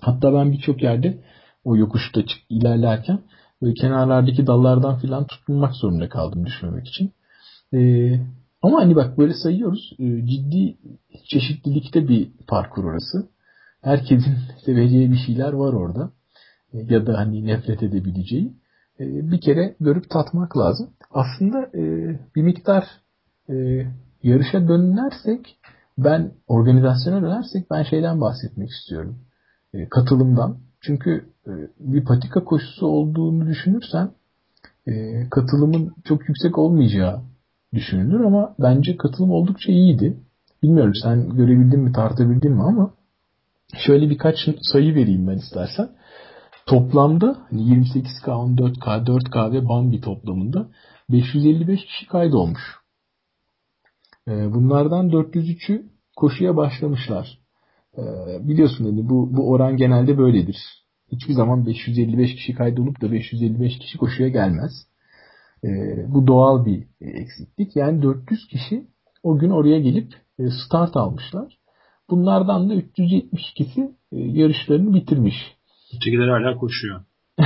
Hatta 0.00 0.34
ben 0.34 0.52
birçok 0.52 0.82
yerde 0.82 1.18
o 1.64 1.76
yokuşta 1.76 2.26
çık, 2.26 2.38
ilerlerken 2.48 3.18
böyle 3.62 3.74
kenarlardaki 3.74 4.46
dallardan 4.46 4.98
filan 4.98 5.26
tutunmak 5.26 5.74
zorunda 5.74 6.08
kaldım 6.08 6.46
düşmemek 6.46 6.88
için. 6.88 7.12
Ee, 7.74 8.20
ama 8.62 8.80
hani 8.80 8.96
bak 8.96 9.18
böyle 9.18 9.34
sayıyoruz. 9.34 9.92
E, 9.98 10.26
ciddi 10.26 10.76
çeşitlilikte 11.24 12.08
bir 12.08 12.30
parkur 12.48 12.84
orası. 12.84 13.28
Herkesin 13.82 14.36
seveceği 14.64 15.10
bir 15.10 15.18
şeyler 15.26 15.52
var 15.52 15.72
orada. 15.72 16.10
E, 16.72 16.78
ya 16.94 17.06
da 17.06 17.18
hani 17.18 17.46
nefret 17.46 17.82
edebileceği. 17.82 18.52
E, 19.00 19.30
bir 19.30 19.40
kere 19.40 19.76
görüp 19.80 20.10
tatmak 20.10 20.56
lazım. 20.56 20.90
Aslında 21.10 21.72
bir 22.36 22.42
miktar 22.42 22.84
yarışa 24.22 24.68
dönersek 24.68 25.58
ben 25.98 26.32
organizasyona 26.48 27.22
dönersek 27.22 27.70
ben 27.70 27.82
şeyden 27.82 28.20
bahsetmek 28.20 28.68
istiyorum. 28.70 29.18
Katılımdan. 29.90 30.58
Çünkü 30.80 31.24
bir 31.80 32.04
patika 32.04 32.44
koşusu 32.44 32.86
olduğunu 32.86 33.46
düşünürsen 33.46 34.10
katılımın 35.30 35.94
çok 36.04 36.28
yüksek 36.28 36.58
olmayacağı 36.58 37.20
düşünülür 37.74 38.20
ama 38.20 38.54
bence 38.58 38.96
katılım 38.96 39.30
oldukça 39.30 39.72
iyiydi. 39.72 40.16
Bilmiyorum 40.62 40.92
sen 41.02 41.30
görebildin 41.36 41.80
mi 41.80 41.92
tartabildin 41.92 42.52
mi 42.52 42.62
ama 42.62 42.94
şöyle 43.86 44.10
birkaç 44.10 44.36
sayı 44.72 44.94
vereyim 44.94 45.28
ben 45.28 45.36
istersen. 45.36 45.88
Toplamda 46.66 47.38
28K, 47.52 48.24
14K, 48.24 49.04
4K 49.06 49.52
ve 49.52 49.68
Bambi 49.68 50.00
toplamında 50.00 50.68
555 51.10 51.84
kişi 51.84 52.06
kaydolmuş. 52.06 52.60
Ee, 54.28 54.54
bunlardan 54.54 55.08
403'ü 55.08 55.86
koşuya 56.16 56.56
başlamışlar. 56.56 57.38
Ee, 57.98 58.02
biliyorsun 58.48 58.84
hani 58.84 59.08
bu, 59.08 59.36
bu 59.36 59.50
oran 59.50 59.76
genelde 59.76 60.18
böyledir. 60.18 60.56
Hiçbir 61.12 61.34
zaman 61.34 61.66
555 61.66 62.34
kişi 62.34 62.54
kaydolup 62.54 63.00
da 63.00 63.12
555 63.12 63.78
kişi 63.78 63.98
koşuya 63.98 64.28
gelmez. 64.28 64.72
E, 65.64 65.68
bu 66.08 66.26
doğal 66.26 66.64
bir 66.64 66.86
eksiklik. 67.00 67.76
Yani 67.76 68.02
400 68.02 68.46
kişi 68.46 68.86
o 69.22 69.38
gün 69.38 69.50
oraya 69.50 69.80
gelip 69.80 70.12
e, 70.38 70.42
start 70.66 70.96
almışlar. 70.96 71.58
Bunlardan 72.10 72.70
da 72.70 72.74
372'si 72.74 73.90
e, 74.12 74.16
yarışlarını 74.18 74.94
bitirmiş. 74.94 75.34
Ötekiler 75.96 76.28
hala 76.28 76.58
koşuyor. 76.58 77.00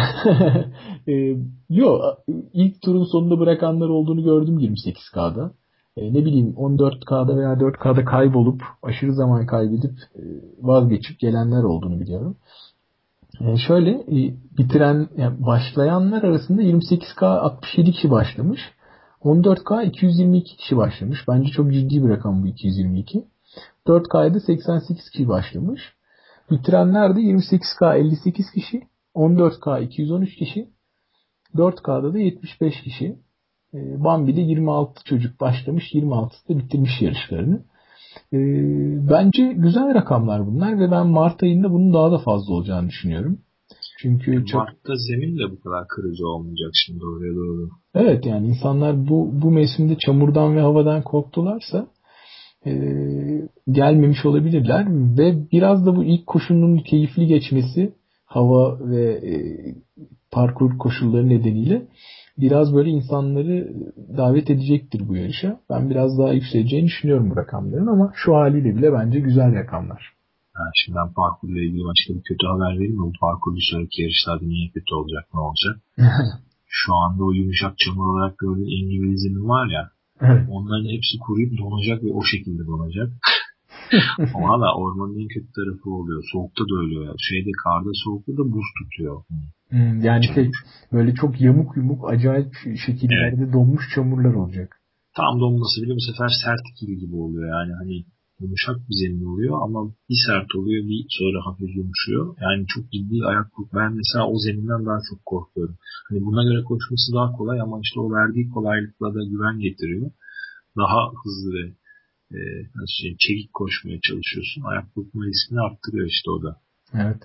e, 1.08 1.36
yok 1.70 2.18
ilk 2.52 2.82
turun 2.82 3.04
sonunda 3.04 3.40
bırakanlar 3.40 3.88
olduğunu 3.88 4.24
gördüm 4.24 4.58
28K'da. 4.58 5.54
E, 5.96 6.14
ne 6.14 6.24
bileyim 6.24 6.54
14K'da 6.56 7.36
veya 7.36 7.52
4K'da 7.52 8.04
kaybolup 8.04 8.62
aşırı 8.82 9.12
zaman 9.14 9.46
kaybedip 9.46 9.94
e, 10.14 10.22
vazgeçip 10.60 11.20
gelenler 11.20 11.62
olduğunu 11.62 12.00
biliyorum. 12.00 12.36
E, 13.40 13.56
şöyle 13.56 14.06
bitiren 14.58 15.08
yani 15.16 15.46
başlayanlar 15.46 16.22
arasında 16.22 16.62
28K 16.62 17.26
67 17.26 17.92
kişi 17.92 18.10
başlamış. 18.10 18.60
14K 19.22 19.84
222 19.84 20.56
kişi 20.56 20.76
başlamış. 20.76 21.18
Bence 21.28 21.52
çok 21.52 21.72
ciddi 21.72 22.04
bir 22.04 22.08
rakam 22.08 22.42
bu 22.42 22.46
222. 22.46 23.24
4K'da 23.86 24.40
88 24.40 25.10
kişi 25.10 25.28
başlamış. 25.28 25.80
Bitirenler 26.50 27.16
de 27.16 27.20
28K 27.20 27.98
58 27.98 28.50
kişi. 28.50 28.82
14K 29.14 29.82
213 29.82 30.36
kişi. 30.36 30.68
4K'da 31.54 32.14
da 32.14 32.18
75 32.18 32.82
kişi. 32.82 33.18
E, 33.74 34.04
Bambi'de 34.04 34.40
26 34.40 35.04
çocuk 35.04 35.40
başlamış. 35.40 35.94
26'sı 35.94 36.48
da 36.48 36.58
bitirmiş 36.58 37.00
yarışlarını. 37.00 37.64
E, 38.32 38.38
bence 39.10 39.52
güzel 39.52 39.94
rakamlar 39.94 40.46
bunlar 40.46 40.80
ve 40.80 40.90
ben 40.90 41.06
Mart 41.06 41.42
ayında 41.42 41.70
bunun 41.70 41.94
daha 41.94 42.12
da 42.12 42.18
fazla 42.18 42.54
olacağını 42.54 42.88
düşünüyorum. 42.88 43.38
Çünkü 43.98 44.42
e, 44.42 44.44
çok... 44.44 44.60
Mart'ta 44.60 44.94
zemin 44.94 45.38
de 45.38 45.50
bu 45.50 45.60
kadar 45.60 45.88
kırıcı 45.88 46.26
olmayacak 46.28 46.70
şimdi 46.86 47.04
oraya 47.04 47.34
doğru. 47.34 47.68
Evet 47.94 48.26
yani 48.26 48.46
insanlar 48.46 49.08
bu 49.08 49.30
bu 49.42 49.50
mevsimde 49.50 49.96
çamurdan 50.06 50.56
ve 50.56 50.60
havadan 50.60 51.02
korktularsa 51.02 51.86
e, 52.66 52.72
gelmemiş 53.70 54.24
olabilirler 54.24 54.86
ve 55.18 55.50
biraz 55.52 55.86
da 55.86 55.96
bu 55.96 56.04
ilk 56.04 56.26
koşunun 56.26 56.78
keyifli 56.78 57.26
geçmesi 57.26 57.92
hava 58.24 58.78
ve 58.80 59.12
e, 59.12 59.34
parkur 60.30 60.78
koşulları 60.78 61.28
nedeniyle 61.28 61.86
biraz 62.38 62.74
böyle 62.74 62.90
insanları 62.90 63.74
davet 64.16 64.50
edecektir 64.50 65.08
bu 65.08 65.16
yarışa. 65.16 65.60
Ben 65.70 65.90
biraz 65.90 66.18
daha 66.18 66.32
yükseleceğini 66.32 66.86
düşünüyorum 66.86 67.30
bu 67.30 67.36
rakamların 67.36 67.86
ama 67.86 68.12
şu 68.14 68.34
haliyle 68.34 68.76
bile 68.76 68.92
bence 68.92 69.20
güzel 69.20 69.54
rakamlar. 69.54 70.14
Yani 70.58 70.72
şimdi 70.80 70.98
ben 71.00 71.12
parkurla 71.14 71.60
ilgili 71.60 71.84
başka 71.90 72.14
bir 72.14 72.22
kötü 72.22 72.46
haber 72.46 72.72
vereyim 72.76 72.96
mi? 73.00 73.06
Bu 73.10 73.12
parkur 73.20 73.54
bir 73.56 73.66
sonraki 73.70 74.02
yarışlarda 74.02 74.44
niye 74.44 74.68
kötü 74.74 74.94
olacak, 74.94 75.24
ne 75.34 75.40
olacak? 75.40 75.76
Şu 76.66 76.94
anda 76.94 77.24
o 77.24 77.32
yumuşak 77.32 77.78
çamur 77.78 78.06
olarak 78.12 78.38
gördüğün 78.38 78.76
İngilizcenin 78.78 79.48
var 79.48 79.66
ya, 79.76 79.90
evet. 80.20 80.46
onların 80.50 80.88
hepsi 80.94 81.14
kuruyup 81.24 81.52
donacak 81.58 82.04
ve 82.04 82.10
o 82.18 82.22
şekilde 82.32 82.66
donacak. 82.66 83.08
Valla 84.34 84.76
ormanın 84.76 85.18
en 85.22 85.28
kötü 85.28 85.52
tarafı 85.52 85.90
oluyor. 85.90 86.22
Soğukta 86.32 86.64
da 86.64 86.74
öyle. 86.82 87.12
Şeyde 87.18 87.50
karda 87.64 87.90
soğukta 88.04 88.32
da 88.32 88.44
buz 88.52 88.66
tutuyor. 88.78 89.22
Hmm, 89.70 90.00
yani 90.00 90.24
şey, 90.34 90.50
böyle 90.92 91.14
çok 91.14 91.40
yamuk 91.40 91.76
yumuk 91.76 92.10
acayip 92.12 92.52
şekillerde 92.86 93.42
evet. 93.42 93.52
donmuş 93.52 93.82
çamurlar 93.94 94.34
olacak. 94.34 94.80
Tam 95.16 95.40
donması 95.40 95.82
bile 95.82 95.94
bu 95.94 96.00
sefer 96.00 96.30
sert 96.44 96.64
ikili 96.72 96.98
gibi 96.98 97.16
oluyor. 97.16 97.48
Yani 97.48 97.72
hani 97.80 98.04
yumuşak 98.40 98.76
bir 98.88 98.96
zemin 99.00 99.24
oluyor 99.32 99.54
ama 99.66 99.78
bir 100.08 100.20
sert 100.26 100.50
oluyor 100.58 100.82
bir 100.88 101.00
sonra 101.18 101.38
hafif 101.46 101.76
yumuşuyor. 101.76 102.24
Yani 102.44 102.66
çok 102.72 102.84
ciddi 102.92 103.16
ayak 103.30 103.48
Ben 103.74 103.92
mesela 104.00 104.24
o 104.32 104.34
zeminden 104.38 104.86
daha 104.86 105.00
çok 105.08 105.18
korkuyorum. 105.26 105.76
Hani 106.08 106.20
buna 106.28 106.42
göre 106.48 106.62
koşması 106.70 107.08
daha 107.16 107.32
kolay 107.38 107.60
ama 107.60 107.76
işte 107.84 108.00
o 108.00 108.12
verdiği 108.12 108.50
kolaylıkla 108.54 109.14
da 109.14 109.20
güven 109.30 109.58
getiriyor. 109.58 110.10
Daha 110.76 111.00
hızlı 111.22 111.48
ve 111.56 111.64
e, 112.38 112.40
nasıl 112.74 113.02
şey, 113.02 113.16
çekik 113.18 113.54
koşmaya 113.54 113.98
çalışıyorsun. 114.00 114.62
Ayak 114.70 114.96
burkma 114.96 115.22
riskini 115.24 115.60
arttırıyor 115.60 116.06
işte 116.06 116.30
o 116.30 116.42
da. 116.42 116.60
Evet. 116.94 117.22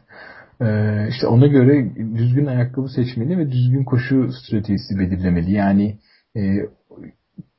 Ee, 0.61 1.07
işte 1.09 1.27
ona 1.27 1.47
göre 1.47 1.95
düzgün 2.15 2.45
ayakkabı 2.45 2.87
seçmeli 2.87 3.37
ve 3.37 3.51
düzgün 3.51 3.83
koşu 3.83 4.29
stratejisi 4.31 4.99
belirlemeli. 4.99 5.51
Yani 5.51 5.97
e, 6.35 6.41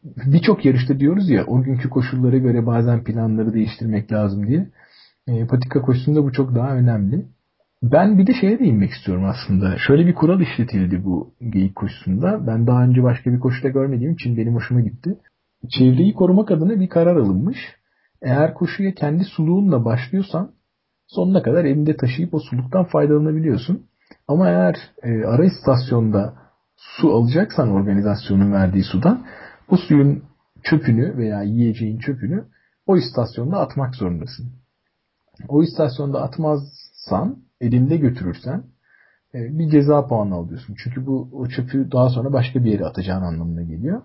birçok 0.05 0.65
yarışta 0.65 1.01
diyoruz 1.01 1.31
ya 1.31 1.47
o 1.47 1.63
günkü 1.63 1.91
koşullara 1.91 2.39
göre 2.39 2.67
bazen 2.67 3.05
planları 3.05 3.55
değiştirmek 3.55 4.13
lazım 4.13 4.47
diye. 4.47 4.71
E, 5.29 5.47
patika 5.47 5.83
koşusunda 5.83 6.25
bu 6.25 6.33
çok 6.33 6.55
daha 6.55 6.77
önemli. 6.77 7.27
Ben 7.83 8.19
bir 8.19 8.27
de 8.27 8.33
şeye 8.41 8.59
değinmek 8.59 8.91
istiyorum 8.91 9.25
aslında. 9.25 9.77
Şöyle 9.87 10.07
bir 10.07 10.15
kural 10.15 10.41
işletildi 10.41 11.05
bu 11.05 11.35
geyik 11.53 11.75
koşusunda. 11.75 12.47
Ben 12.47 12.67
daha 12.67 12.85
önce 12.85 13.03
başka 13.03 13.33
bir 13.33 13.41
koşuda 13.41 13.69
görmediğim 13.69 14.13
için 14.13 14.37
benim 14.37 14.55
hoşuma 14.55 14.81
gitti. 14.81 15.19
Çevreyi 15.69 16.15
korumak 16.15 16.51
adına 16.51 16.81
bir 16.81 16.89
karar 16.89 17.17
alınmış. 17.17 17.59
Eğer 18.23 18.55
koşuya 18.55 18.95
kendi 18.95 19.25
suluğunla 19.25 19.85
başlıyorsan 19.85 20.53
sonuna 21.07 21.43
kadar 21.43 21.65
elinde 21.65 21.97
taşıyıp 21.97 22.35
o 22.35 22.39
suluktan 22.39 22.85
faydalanabiliyorsun. 22.85 23.87
Ama 24.29 24.49
eğer 24.49 24.77
e, 25.03 25.25
ara 25.25 25.45
istasyonda 25.45 26.35
su 26.77 27.15
alacaksan 27.15 27.71
organizasyonun 27.71 28.53
verdiği 28.53 28.85
sudan 28.85 29.27
bu 29.71 29.79
suyun 29.79 30.25
çöpünü 30.63 31.17
veya 31.17 31.43
yiyeceğin 31.43 31.99
çöpünü 31.99 32.45
o 32.87 32.97
istasyonda 32.97 33.59
atmak 33.59 33.95
zorundasın. 33.95 34.47
O 35.49 35.63
istasyonda 35.63 36.23
atmazsan, 36.23 37.37
elinde 37.61 37.97
götürürsen 37.97 38.65
e, 39.35 39.59
bir 39.59 39.71
ceza 39.71 40.07
puanı 40.07 40.35
alıyorsun. 40.35 40.77
Çünkü 40.85 41.07
bu 41.07 41.29
o 41.33 41.49
çöpü 41.49 41.93
daha 41.93 42.09
sonra 42.09 42.33
başka 42.33 42.65
bir 42.65 42.73
yere 42.73 42.85
atacağın 42.85 43.23
anlamına 43.23 43.63
geliyor. 43.63 44.03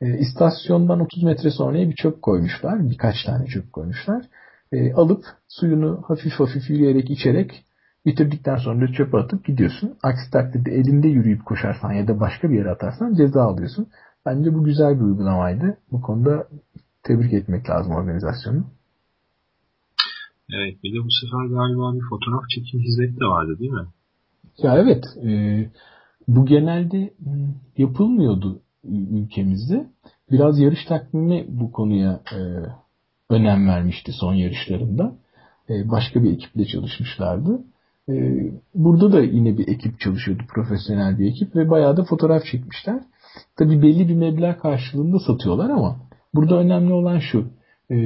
E, 0.00 0.18
istasyondan 0.18 1.00
30 1.00 1.22
metre 1.22 1.50
sonraya 1.50 1.90
bir 1.90 1.94
çöp 1.94 2.22
koymuşlar. 2.22 2.90
Birkaç 2.90 3.24
tane 3.26 3.46
çöp 3.46 3.72
koymuşlar. 3.72 4.24
E, 4.72 4.92
alıp 4.92 5.24
suyunu 5.48 6.04
hafif 6.08 6.32
hafif 6.32 6.70
yürüyerek 6.70 7.10
içerek 7.10 7.64
bitirdikten 8.06 8.56
sonra 8.56 8.92
çöpe 8.92 9.18
atıp 9.18 9.44
gidiyorsun. 9.44 9.94
Aksi 10.02 10.30
takdirde 10.32 10.70
elinde 10.70 11.08
yürüyüp 11.08 11.44
koşarsan 11.44 11.92
ya 11.92 12.08
da 12.08 12.20
başka 12.20 12.50
bir 12.50 12.56
yere 12.56 12.70
atarsan 12.70 13.14
ceza 13.14 13.42
alıyorsun. 13.42 13.86
Bence 14.26 14.54
bu 14.54 14.64
güzel 14.64 14.96
bir 14.96 15.04
uygulamaydı. 15.04 15.78
Bu 15.92 16.00
konuda 16.00 16.48
tebrik 17.02 17.32
etmek 17.32 17.70
lazım 17.70 17.92
organizasyonu. 17.92 18.64
Evet 20.52 20.82
bir 20.82 20.92
de 20.92 21.04
bu 21.04 21.10
sefer 21.20 21.44
galiba 21.56 21.94
bir 21.94 22.08
fotoğraf 22.10 22.42
çekim 22.54 22.80
hizmeti 22.80 23.20
de 23.20 23.24
vardı 23.24 23.58
değil 23.58 23.70
mi? 23.70 23.86
Ya 24.58 24.78
evet. 24.78 25.04
E, 25.24 25.30
bu 26.28 26.46
genelde 26.46 27.14
yapılmıyordu 27.76 28.60
ülkemizde. 28.84 29.86
Biraz 30.30 30.58
yarış 30.58 30.84
takvimi 30.84 31.44
bu 31.48 31.72
konuya 31.72 32.20
e, 32.32 32.38
önem 33.30 33.68
vermişti 33.68 34.12
son 34.12 34.34
yarışlarında. 34.34 35.14
E, 35.70 35.90
başka 35.90 36.22
bir 36.22 36.32
ekiple 36.32 36.64
çalışmışlardı. 36.64 37.60
E, 38.08 38.14
burada 38.74 39.12
da 39.12 39.22
yine 39.22 39.58
bir 39.58 39.68
ekip 39.68 40.00
çalışıyordu, 40.00 40.42
profesyonel 40.48 41.18
bir 41.18 41.30
ekip 41.30 41.56
ve 41.56 41.70
bayağı 41.70 41.96
da 41.96 42.04
fotoğraf 42.04 42.44
çekmişler. 42.44 43.00
Tabi 43.56 43.82
belli 43.82 44.08
bir 44.08 44.14
meblağ 44.14 44.58
karşılığında 44.58 45.18
satıyorlar 45.18 45.70
ama 45.70 45.96
burada 46.34 46.58
önemli 46.58 46.92
olan 46.92 47.18
şu. 47.18 47.50
E, 47.90 47.96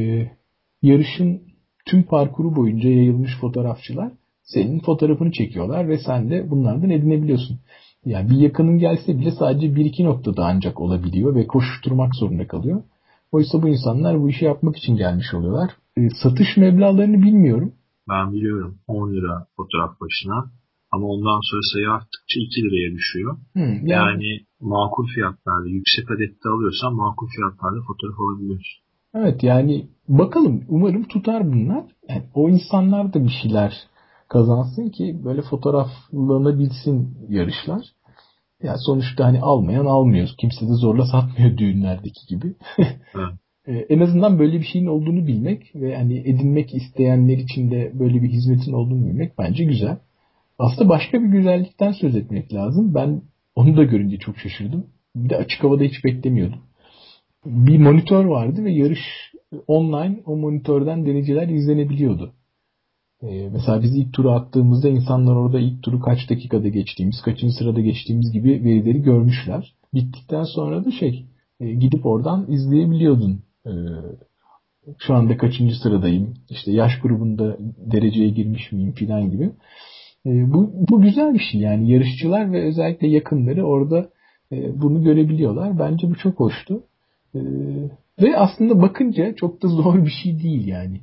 yarışın 0.82 1.42
tüm 1.86 2.02
parkuru 2.02 2.56
boyunca 2.56 2.88
yayılmış 2.88 3.38
fotoğrafçılar 3.40 4.12
senin 4.42 4.80
fotoğrafını 4.80 5.32
çekiyorlar 5.32 5.88
ve 5.88 5.98
sen 5.98 6.30
de 6.30 6.50
bunlardan 6.50 6.90
edinebiliyorsun. 6.90 7.60
Yani 8.04 8.30
bir 8.30 8.36
yakının 8.36 8.78
gelse 8.78 9.18
bile 9.18 9.30
sadece 9.30 9.74
bir 9.74 9.84
iki 9.84 10.04
noktada 10.04 10.44
ancak 10.44 10.80
olabiliyor 10.80 11.34
ve 11.34 11.46
koşuşturmak 11.46 12.14
zorunda 12.14 12.46
kalıyor. 12.46 12.82
Oysa 13.32 13.62
bu 13.62 13.68
insanlar 13.68 14.20
bu 14.20 14.28
işi 14.28 14.44
yapmak 14.44 14.76
için 14.76 14.96
gelmiş 14.96 15.34
oluyorlar. 15.34 15.70
E, 15.96 16.08
satış 16.22 16.56
meblağlarını 16.56 17.22
bilmiyorum. 17.22 17.72
Ben 18.08 18.32
biliyorum 18.32 18.78
10 18.86 19.12
lira 19.12 19.46
fotoğraf 19.56 20.00
başına 20.00 20.50
ama 20.90 21.06
ondan 21.06 21.40
sonra 21.50 21.62
sayı 21.72 21.90
arttıkça 21.90 22.40
2 22.40 22.62
liraya 22.62 22.94
düşüyor. 22.94 23.36
Hı, 23.56 23.60
yani, 23.60 23.90
yani 23.90 24.40
makul 24.60 25.06
fiyatlarda 25.14 25.68
yüksek 25.68 26.10
adette 26.10 26.48
alıyorsan 26.48 26.94
makul 26.94 27.26
fiyatlarda 27.36 27.80
fotoğraf 27.86 28.20
alabiliyorsun. 28.20 28.82
Evet 29.14 29.42
yani 29.42 29.86
bakalım 30.08 30.64
umarım 30.68 31.04
tutar 31.04 31.52
bunlar. 31.52 31.84
Yani 32.08 32.22
o 32.34 32.48
insanlar 32.48 33.14
da 33.14 33.24
bir 33.24 33.34
şeyler 33.42 33.72
kazansın 34.32 34.88
ki 34.88 35.20
böyle 35.24 35.42
fotoğraflanabilsin 35.42 37.18
yarışlar. 37.28 37.84
Yani 38.62 38.78
sonuçta 38.86 39.24
hani 39.24 39.40
almayan 39.40 39.86
almıyor. 39.86 40.28
Kimse 40.38 40.68
de 40.68 40.72
zorla 40.72 41.06
satmıyor 41.06 41.56
düğünlerdeki 41.58 42.26
gibi. 42.28 42.54
Ee, 43.66 43.72
en 43.72 44.00
azından 44.00 44.38
böyle 44.38 44.60
bir 44.60 44.64
şeyin 44.64 44.86
olduğunu 44.86 45.26
bilmek 45.26 45.72
ve 45.74 45.96
hani 45.96 46.18
edinmek 46.18 46.74
isteyenler 46.74 47.38
için 47.38 47.70
de 47.70 47.92
böyle 47.94 48.22
bir 48.22 48.28
hizmetin 48.28 48.72
olduğunu 48.72 49.06
bilmek 49.06 49.38
bence 49.38 49.64
güzel. 49.64 49.98
Aslında 50.58 50.88
başka 50.88 51.22
bir 51.22 51.28
güzellikten 51.28 51.92
söz 51.92 52.16
etmek 52.16 52.54
lazım. 52.54 52.94
Ben 52.94 53.22
onu 53.54 53.76
da 53.76 53.84
görünce 53.84 54.16
çok 54.18 54.38
şaşırdım. 54.38 54.86
Bir 55.16 55.30
de 55.30 55.36
açık 55.36 55.64
havada 55.64 55.84
hiç 55.84 56.04
beklemiyordum. 56.04 56.58
Bir 57.46 57.78
monitör 57.78 58.24
vardı 58.24 58.64
ve 58.64 58.72
yarış 58.72 59.00
online 59.66 60.20
o 60.26 60.36
monitörden 60.36 61.06
dereceler 61.06 61.48
izlenebiliyordu. 61.48 62.32
Ee, 63.22 63.48
mesela 63.52 63.82
biz 63.82 63.96
ilk 63.96 64.12
turu 64.12 64.30
attığımızda 64.30 64.88
insanlar 64.88 65.36
orada 65.36 65.60
ilk 65.60 65.82
turu 65.82 66.00
kaç 66.00 66.30
dakikada 66.30 66.68
geçtiğimiz, 66.68 67.22
kaçıncı 67.22 67.54
sırada 67.54 67.80
geçtiğimiz 67.80 68.32
gibi 68.32 68.48
verileri 68.48 69.02
görmüşler. 69.02 69.74
Bittikten 69.94 70.44
sonra 70.44 70.84
da 70.84 70.90
şey 70.90 71.26
e, 71.60 71.72
gidip 71.72 72.06
oradan 72.06 72.46
izleyebiliyordun. 72.48 73.42
E, 73.66 73.72
şu 74.98 75.14
anda 75.14 75.36
kaçıncı 75.36 75.74
sıradayım, 75.74 76.34
işte 76.50 76.72
yaş 76.72 76.92
grubunda 77.02 77.56
dereceye 77.92 78.28
girmiş 78.28 78.72
miyim 78.72 78.92
filan 78.92 79.30
gibi. 79.30 79.50
E, 80.26 80.52
bu, 80.52 80.72
bu 80.90 81.02
güzel 81.02 81.34
bir 81.34 81.42
şey 81.52 81.60
yani 81.60 81.90
yarışçılar 81.90 82.52
ve 82.52 82.64
özellikle 82.64 83.08
yakınları 83.08 83.66
orada 83.66 84.08
e, 84.52 84.82
bunu 84.82 85.02
görebiliyorlar. 85.02 85.78
Bence 85.78 86.10
bu 86.10 86.14
çok 86.14 86.40
hoştu. 86.40 86.82
Ve 88.22 88.36
aslında 88.36 88.82
bakınca 88.82 89.34
çok 89.34 89.62
da 89.62 89.68
zor 89.82 90.04
bir 90.04 90.12
şey 90.22 90.42
değil 90.42 90.66
yani 90.66 91.00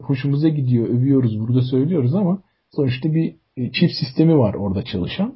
hoşumuza 0.00 0.48
gidiyor, 0.48 0.88
övüyoruz, 0.88 1.40
burada 1.40 1.62
söylüyoruz 1.62 2.14
ama 2.14 2.42
sonuçta 2.70 3.14
bir 3.14 3.34
e, 3.56 3.72
çift 3.72 3.94
sistemi 3.94 4.38
var 4.38 4.54
orada 4.54 4.84
çalışan. 4.84 5.34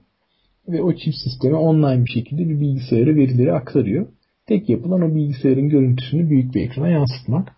Ve 0.68 0.82
o 0.82 0.94
çift 0.94 1.16
sisteme 1.16 1.56
online 1.56 2.04
bir 2.04 2.10
şekilde 2.10 2.48
bir 2.48 2.60
bilgisayara 2.60 3.14
verileri 3.14 3.52
aktarıyor. 3.52 4.06
Tek 4.46 4.68
yapılan 4.68 5.02
o 5.02 5.14
bilgisayarın 5.14 5.68
görüntüsünü 5.68 6.30
büyük 6.30 6.54
bir 6.54 6.60
ekrana 6.60 6.88
yansıtmak. 6.88 7.52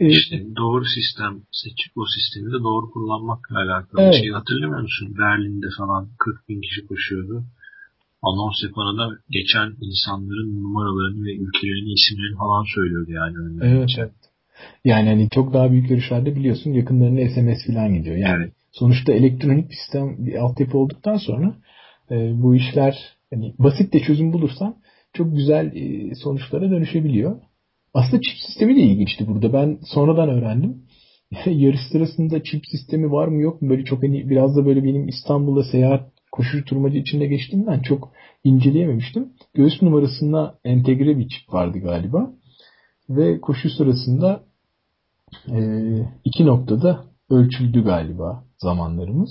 E, 0.00 0.06
işte 0.08 0.56
doğru 0.56 0.84
sistem 0.84 1.42
seçip 1.52 1.92
o 1.96 2.04
sistemi 2.16 2.52
de 2.52 2.58
doğru 2.68 2.90
kullanmakla 2.90 3.56
alakalı. 3.58 4.02
Evet. 4.02 4.14
Şey 4.14 4.30
hatırlamıyor 4.30 4.82
musun? 4.82 5.14
Berlin'de 5.18 5.66
falan 5.78 6.08
40 6.18 6.48
bin 6.48 6.60
kişi 6.60 6.86
koşuyordu. 6.86 7.44
Anons 8.22 8.62
yapan 8.62 8.98
da 8.98 9.18
geçen 9.30 9.68
insanların 9.80 10.62
numaralarını 10.62 11.24
ve 11.24 11.34
ülkelerinin 11.36 11.94
isimlerini 11.98 12.36
falan 12.36 12.64
söylüyordu 12.74 13.10
yani. 13.10 13.36
Evet, 13.62 13.90
evet. 13.98 14.19
Yani 14.84 15.08
hani 15.08 15.28
çok 15.30 15.52
daha 15.52 15.70
büyük 15.70 15.90
yarışlarda 15.90 16.36
biliyorsun 16.36 16.72
yakınlarına 16.72 17.28
SMS 17.28 17.66
falan 17.66 17.94
gidiyor. 17.94 18.16
Yani 18.16 18.42
evet. 18.44 18.52
sonuçta 18.72 19.12
elektronik 19.12 19.70
bir 19.70 19.74
sistem 19.74 20.26
bir 20.26 20.34
altyapı 20.34 20.78
olduktan 20.78 21.16
sonra 21.16 21.54
e, 22.10 22.42
bu 22.42 22.56
işler 22.56 23.16
hani 23.30 23.54
basit 23.58 23.92
de 23.92 24.00
çözüm 24.00 24.32
bulursan 24.32 24.76
çok 25.12 25.36
güzel 25.36 25.76
e, 25.76 26.14
sonuçlara 26.14 26.70
dönüşebiliyor. 26.70 27.40
Aslında 27.94 28.22
çip 28.22 28.38
sistemi 28.46 28.76
de 28.76 28.80
ilginçti 28.80 29.28
burada. 29.28 29.52
Ben 29.52 29.78
sonradan 29.82 30.28
öğrendim. 30.28 30.82
Yarış 31.46 31.80
sırasında 31.92 32.42
çip 32.42 32.66
sistemi 32.66 33.10
var 33.10 33.28
mı 33.28 33.42
yok 33.42 33.62
mu? 33.62 33.70
Böyle 33.70 33.84
çok 33.84 34.02
hani 34.02 34.30
biraz 34.30 34.56
da 34.56 34.66
böyle 34.66 34.84
benim 34.84 35.08
İstanbul'da 35.08 35.64
seyahat 35.64 36.12
koşucu 36.32 36.64
turmacı 36.64 36.98
içinde 36.98 37.26
geçtiğimden 37.26 37.80
çok 37.80 38.12
inceleyememiştim. 38.44 39.28
Göğüs 39.54 39.82
numarasına 39.82 40.54
entegre 40.64 41.18
bir 41.18 41.28
çip 41.28 41.54
vardı 41.54 41.78
galiba. 41.78 42.30
Ve 43.08 43.40
koşu 43.40 43.70
sırasında 43.70 44.42
e, 45.48 45.60
iki 46.24 46.46
noktada 46.46 47.04
ölçüldü 47.30 47.84
galiba 47.84 48.44
zamanlarımız. 48.58 49.30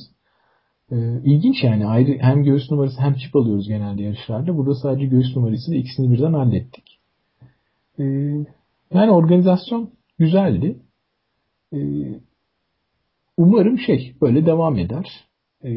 E, 0.91 0.95
ilginç 1.23 1.63
yani 1.63 1.87
ayrı 1.87 2.17
hem 2.19 2.43
göğüs 2.43 2.71
numarası 2.71 3.01
hem 3.01 3.13
çip 3.13 3.35
alıyoruz 3.35 3.67
genelde 3.67 4.03
yarışlarda. 4.03 4.57
Burada 4.57 4.75
sadece 4.75 5.05
göğüs 5.05 5.35
numarası 5.35 5.75
ikisini 5.75 6.13
birden 6.13 6.33
hallettik. 6.33 6.99
E, 7.99 8.03
yani 8.93 9.11
organizasyon 9.11 9.89
güzeldi. 10.17 10.79
E, 11.73 11.79
umarım 13.37 13.79
şey 13.79 14.15
böyle 14.21 14.45
devam 14.45 14.77
eder. 14.77 15.05
E, 15.63 15.69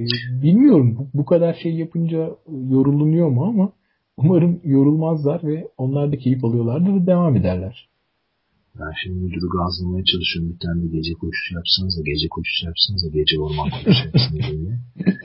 bilmiyorum 0.42 0.96
bu, 0.98 1.18
bu 1.18 1.24
kadar 1.24 1.54
şey 1.54 1.74
yapınca 1.74 2.30
yorulunuyor 2.68 3.28
mu 3.28 3.44
ama 3.44 3.72
umarım 4.16 4.61
yorulmazlar 4.64 5.44
ve 5.44 5.68
onlar 5.76 6.12
da 6.12 6.16
keyif 6.16 6.44
alıyorlardır 6.44 6.94
ve 6.94 7.06
devam 7.06 7.37
ederler. 7.37 7.88
Ben 8.78 8.92
şimdi 9.02 9.16
müdürü 9.24 9.48
gazlamaya 9.58 10.04
çalışıyorum. 10.11 10.50
Bir 10.52 10.61
tane 10.64 10.82
gece 10.96 11.12
koşusu 11.22 11.50
yapsanız 11.58 11.92
da 11.98 12.02
gece 12.11 12.28
koşusu 12.35 12.61
yapsanız 12.70 13.00
da 13.04 13.11
gece 13.18 13.35
orman 13.44 13.68
koşusu 13.70 14.04
yapsanız 14.08 14.46
diye. 14.50 14.74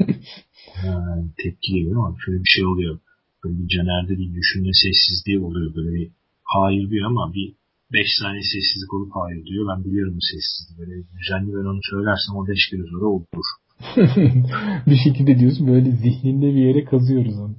yani 0.88 1.24
tepki 1.42 1.70
geliyor 1.74 1.98
ama 2.02 2.16
şöyle 2.26 2.40
bir 2.44 2.52
şey 2.56 2.66
oluyor. 2.66 3.00
Böyle 3.44 3.56
bir 3.60 3.68
Caner'de 3.74 4.14
bir 4.22 4.30
düşünme 4.38 4.72
sessizliği 4.84 5.40
oluyor. 5.40 5.76
Böyle 5.76 5.92
bir 5.98 6.08
hayır 6.44 6.90
diyor 6.90 7.06
ama 7.12 7.34
bir 7.34 7.48
5 7.94 8.08
saniye 8.20 8.44
sessizlik 8.54 8.94
olup 8.94 9.12
hayır 9.20 9.46
diyor. 9.46 9.64
Ben 9.72 9.80
biliyorum 9.86 10.14
bu 10.20 10.24
sessizliği. 10.32 10.78
Böyle 10.80 10.96
düzenli 11.18 11.50
ben 11.58 11.68
onu 11.72 11.82
söylersem 11.92 12.36
o 12.36 12.48
5 12.48 12.70
kere 12.70 12.84
sonra 12.92 13.06
olur. 13.16 13.48
bir 14.90 15.00
şekilde 15.06 15.40
diyorsun 15.40 15.68
böyle 15.68 15.92
zihninde 15.92 16.48
bir 16.56 16.64
yere 16.68 16.86
kazıyoruz 16.86 17.40
onu. 17.40 17.56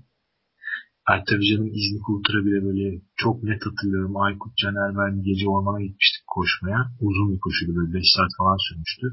Canım 1.49 1.71
İznik 1.81 2.09
Ultra 2.09 2.38
bile 2.44 2.59
böyle 2.68 2.87
çok 3.16 3.42
net 3.42 3.62
hatırlıyorum. 3.66 4.16
Aykut 4.16 4.53
Caner 4.61 4.90
ben 5.01 5.23
gece 5.29 5.49
ormana 5.55 5.81
gitmiştik 5.87 6.25
koşmaya. 6.37 6.81
Uzun 7.07 7.29
bir 7.33 7.40
koşuydu 7.44 7.73
böyle 7.77 7.92
5 7.94 8.03
saat 8.16 8.33
falan 8.38 8.59
sürmüştü. 8.68 9.07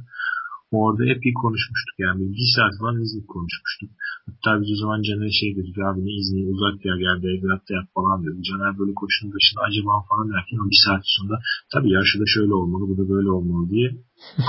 Orada 0.80 1.04
epey 1.14 1.34
konuşmuştuk 1.44 1.96
yani. 2.06 2.22
Bir 2.38 2.50
saat 2.56 2.74
falan 2.80 2.96
İznik 3.06 3.28
konuşmuştuk. 3.36 3.90
Hatta 4.28 4.50
biz 4.62 4.70
o 4.74 4.78
zaman 4.82 5.00
Caner'e 5.08 5.34
şey 5.42 5.50
dedik 5.58 5.78
abi 5.88 6.00
ne 6.06 6.12
İznik'e 6.20 6.48
uzak 6.54 6.78
ya 6.88 6.94
gel 7.04 7.18
Belgrad'da 7.26 7.72
yap 7.78 7.88
falan 7.98 8.18
dedi. 8.26 8.38
Caner 8.48 8.74
böyle 8.80 8.94
koşunun 9.02 9.32
başında 9.36 9.62
acaba 9.68 9.92
falan 10.10 10.26
derken 10.34 10.58
o 10.64 10.66
bir 10.72 10.82
saat 10.86 11.04
sonra 11.18 11.36
tabii 11.74 11.92
ya 11.96 12.02
şöyle 12.36 12.54
olmalı 12.62 12.84
bu 12.90 12.96
da 13.00 13.04
böyle 13.14 13.30
olmalı 13.38 13.66
diye 13.74 13.88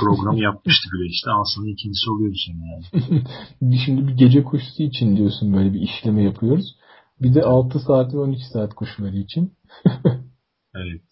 program 0.00 0.36
yapmıştı 0.48 0.86
bile 0.92 1.04
işte. 1.14 1.26
Sana 1.54 1.66
ikincisi 1.74 2.06
oluyordu 2.12 2.38
senin 2.44 2.64
yani. 2.72 2.84
Şimdi 3.84 4.00
bir 4.08 4.16
gece 4.22 4.40
koşusu 4.50 4.82
için 4.90 5.08
diyorsun 5.16 5.46
böyle 5.56 5.70
bir 5.74 5.80
işleme 5.88 6.22
yapıyoruz. 6.30 6.68
Bir 7.22 7.34
de 7.34 7.42
6 7.42 7.80
saat 7.80 8.14
ve 8.14 8.18
12 8.18 8.44
saat 8.52 8.74
koşuları 8.74 9.16
için. 9.16 9.52
evet. 10.76 11.02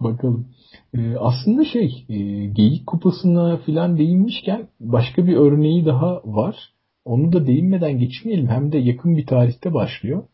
Bakalım. 0.00 0.48
Ee, 0.94 1.16
aslında 1.16 1.64
şey, 1.64 2.04
e, 2.08 2.46
Geyik 2.46 2.86
Kupası'na 2.86 3.56
filan 3.56 3.98
değinmişken 3.98 4.68
başka 4.80 5.26
bir 5.26 5.36
örneği 5.36 5.86
daha 5.86 6.20
var. 6.24 6.56
Onu 7.04 7.32
da 7.32 7.46
değinmeden 7.46 7.98
geçmeyelim. 7.98 8.48
Hem 8.48 8.72
de 8.72 8.78
yakın 8.78 9.16
bir 9.16 9.26
tarihte 9.26 9.74
başlıyor. 9.74 10.24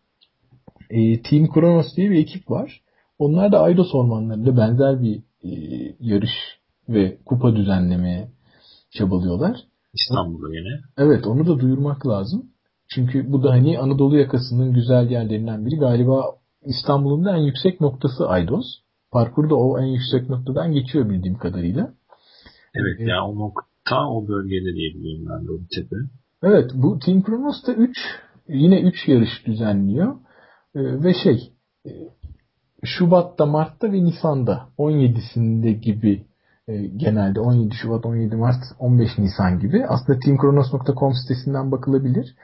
E, 0.90 1.22
Team 1.22 1.48
Kronos 1.52 1.96
diye 1.96 2.10
bir 2.10 2.18
ekip 2.18 2.50
var. 2.50 2.80
Onlar 3.18 3.52
da 3.52 3.60
Aydos 3.60 3.94
ormanlarında 3.94 4.56
benzer 4.56 5.02
bir 5.02 5.22
e, 5.44 5.50
yarış 6.00 6.58
ve 6.88 7.18
kupa 7.24 7.56
düzenlemeye 7.56 8.28
çabalıyorlar. 8.90 9.56
İstanbul'da 9.94 10.56
yine. 10.56 10.80
Evet 10.98 11.26
onu 11.26 11.46
da 11.46 11.60
duyurmak 11.60 12.06
lazım. 12.06 12.50
Çünkü 12.94 13.32
bu 13.32 13.42
da 13.42 13.50
hani 13.50 13.78
Anadolu 13.78 14.16
yakasının 14.18 14.72
güzel 14.72 15.10
yerlerinden 15.10 15.66
biri. 15.66 15.76
Galiba 15.76 16.24
İstanbul'un 16.62 17.24
da 17.24 17.36
en 17.36 17.42
yüksek 17.42 17.80
noktası 17.80 18.28
Aydos. 18.28 18.64
Parkurda 19.12 19.54
o 19.54 19.78
en 19.78 19.86
yüksek 19.86 20.30
noktadan 20.30 20.72
geçiyor 20.72 21.10
bildiğim 21.10 21.38
kadarıyla. 21.38 21.94
Evet 22.74 23.00
ee, 23.00 23.04
ya 23.04 23.24
o 23.24 23.38
nokta 23.38 24.08
o 24.10 24.28
bölgede 24.28 24.74
diye 24.74 24.94
biliyorum 24.94 25.26
ben 25.30 25.46
de 25.46 25.52
o 25.52 25.58
tepe. 25.74 25.96
Evet 26.42 26.70
bu 26.74 26.98
Team 26.98 27.22
Kronos'ta 27.22 27.72
3 27.72 27.96
yine 28.48 28.80
3 28.80 29.08
yarış 29.08 29.46
düzenliyor. 29.46 30.14
Ee, 30.74 31.02
ve 31.04 31.14
şey 31.24 31.52
e, 31.86 31.90
Şubat'ta, 32.84 33.46
Mart'ta 33.46 33.92
ve 33.92 34.04
Nisan'da 34.04 34.68
17'sinde 34.78 35.70
gibi 35.70 36.27
e, 36.68 36.86
genelde 36.86 37.40
17 37.40 37.74
Şubat, 37.74 38.06
17 38.06 38.36
Mart, 38.36 38.62
15 38.78 39.18
Nisan 39.18 39.58
gibi. 39.58 39.86
Aslında 39.86 40.18
teamkronos.com 40.18 41.12
sitesinden 41.14 41.72
bakılabilir. 41.72 42.34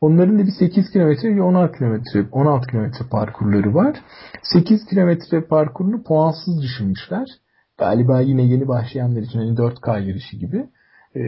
Onların 0.00 0.38
da 0.38 0.46
bir 0.46 0.52
8 0.58 0.90
kilometre 0.90 1.36
ve 1.36 1.42
16 1.42 1.78
kilometre 1.78 2.26
16 2.32 2.66
kilometre 2.66 3.04
parkurları 3.10 3.74
var. 3.74 3.96
8 4.42 4.86
kilometre 4.86 5.40
parkurunu 5.40 6.02
puansız 6.02 6.62
düşünmüşler. 6.62 7.26
Galiba 7.78 8.20
yine 8.20 8.42
yeni 8.42 8.68
başlayanlar 8.68 9.22
için 9.22 9.38
hani 9.38 9.50
4K 9.50 10.08
yarışı 10.08 10.36
gibi 10.36 10.66
e, 11.16 11.20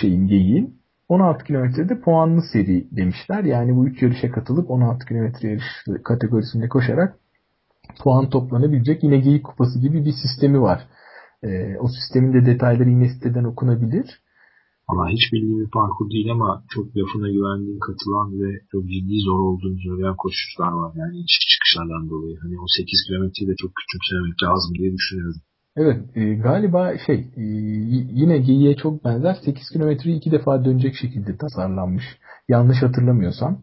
şeyin 0.00 0.26
geyiğin. 0.26 0.78
16 1.08 1.44
kilometrede 1.44 2.00
puanlı 2.00 2.42
seri 2.52 2.96
demişler. 2.96 3.44
Yani 3.44 3.76
bu 3.76 3.86
3 3.86 4.02
yarışa 4.02 4.30
katılıp 4.30 4.70
16 4.70 5.06
kilometre 5.06 5.48
yarış 5.48 5.84
kategorisinde 6.04 6.68
koşarak 6.68 7.16
puan 8.02 8.30
toplanabilecek 8.30 9.02
yine 9.02 9.18
geyik 9.18 9.44
kupası 9.44 9.78
gibi 9.78 10.04
bir 10.04 10.12
sistemi 10.12 10.60
var. 10.60 10.88
E, 11.42 11.48
o 11.80 11.88
sistemin 11.88 12.32
de 12.32 12.46
detayları 12.46 12.90
yine 12.90 13.08
siteden 13.08 13.44
okunabilir. 13.44 14.06
Ama 14.88 15.08
hiç 15.08 15.32
bildiğim 15.32 15.60
bir 15.64 15.70
parkur 15.70 16.10
değil 16.10 16.32
ama 16.32 16.64
çok 16.74 16.96
lafına 16.96 17.28
güvendiğim 17.28 17.80
katılan 17.80 18.40
ve 18.40 18.48
çok 18.72 18.82
ciddi 18.88 19.16
zor 19.20 19.40
olduğunu 19.40 19.78
söyleyen 19.78 20.16
koşucular 20.16 20.72
var. 20.72 20.92
Yani 20.96 21.18
iç 21.18 21.32
çıkışlardan 21.52 22.10
dolayı. 22.10 22.36
Hani 22.42 22.54
o 22.60 22.64
8 22.76 23.04
kilometreyi 23.06 23.48
de 23.50 23.54
çok 23.62 23.70
küçümsememek 23.78 24.42
lazım 24.42 24.74
diye 24.78 24.92
düşünüyorum. 24.92 25.40
Evet 25.76 26.16
e, 26.16 26.34
galiba 26.34 26.98
şey 27.06 27.18
e, 27.36 27.44
yine 28.20 28.38
geyiğe 28.38 28.76
çok 28.76 29.04
benzer 29.04 29.34
8 29.44 29.70
kilometreyi 29.72 30.16
iki 30.16 30.30
defa 30.30 30.64
dönecek 30.64 30.94
şekilde 30.94 31.36
tasarlanmış. 31.36 32.04
Yanlış 32.48 32.82
hatırlamıyorsam. 32.82 33.62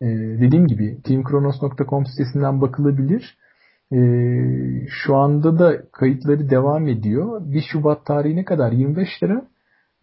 E, 0.00 0.06
dediğim 0.42 0.66
gibi 0.66 1.02
teamkronos.com 1.04 2.06
sitesinden 2.06 2.60
bakılabilir. 2.60 3.36
E, 3.92 3.98
şu 4.88 5.16
anda 5.16 5.58
da 5.58 5.90
kayıtları 5.92 6.50
devam 6.50 6.88
ediyor. 6.88 7.40
1 7.44 7.60
Şubat 7.72 8.06
tarihine 8.06 8.44
kadar 8.44 8.72
25 8.72 9.08
lira. 9.22 9.46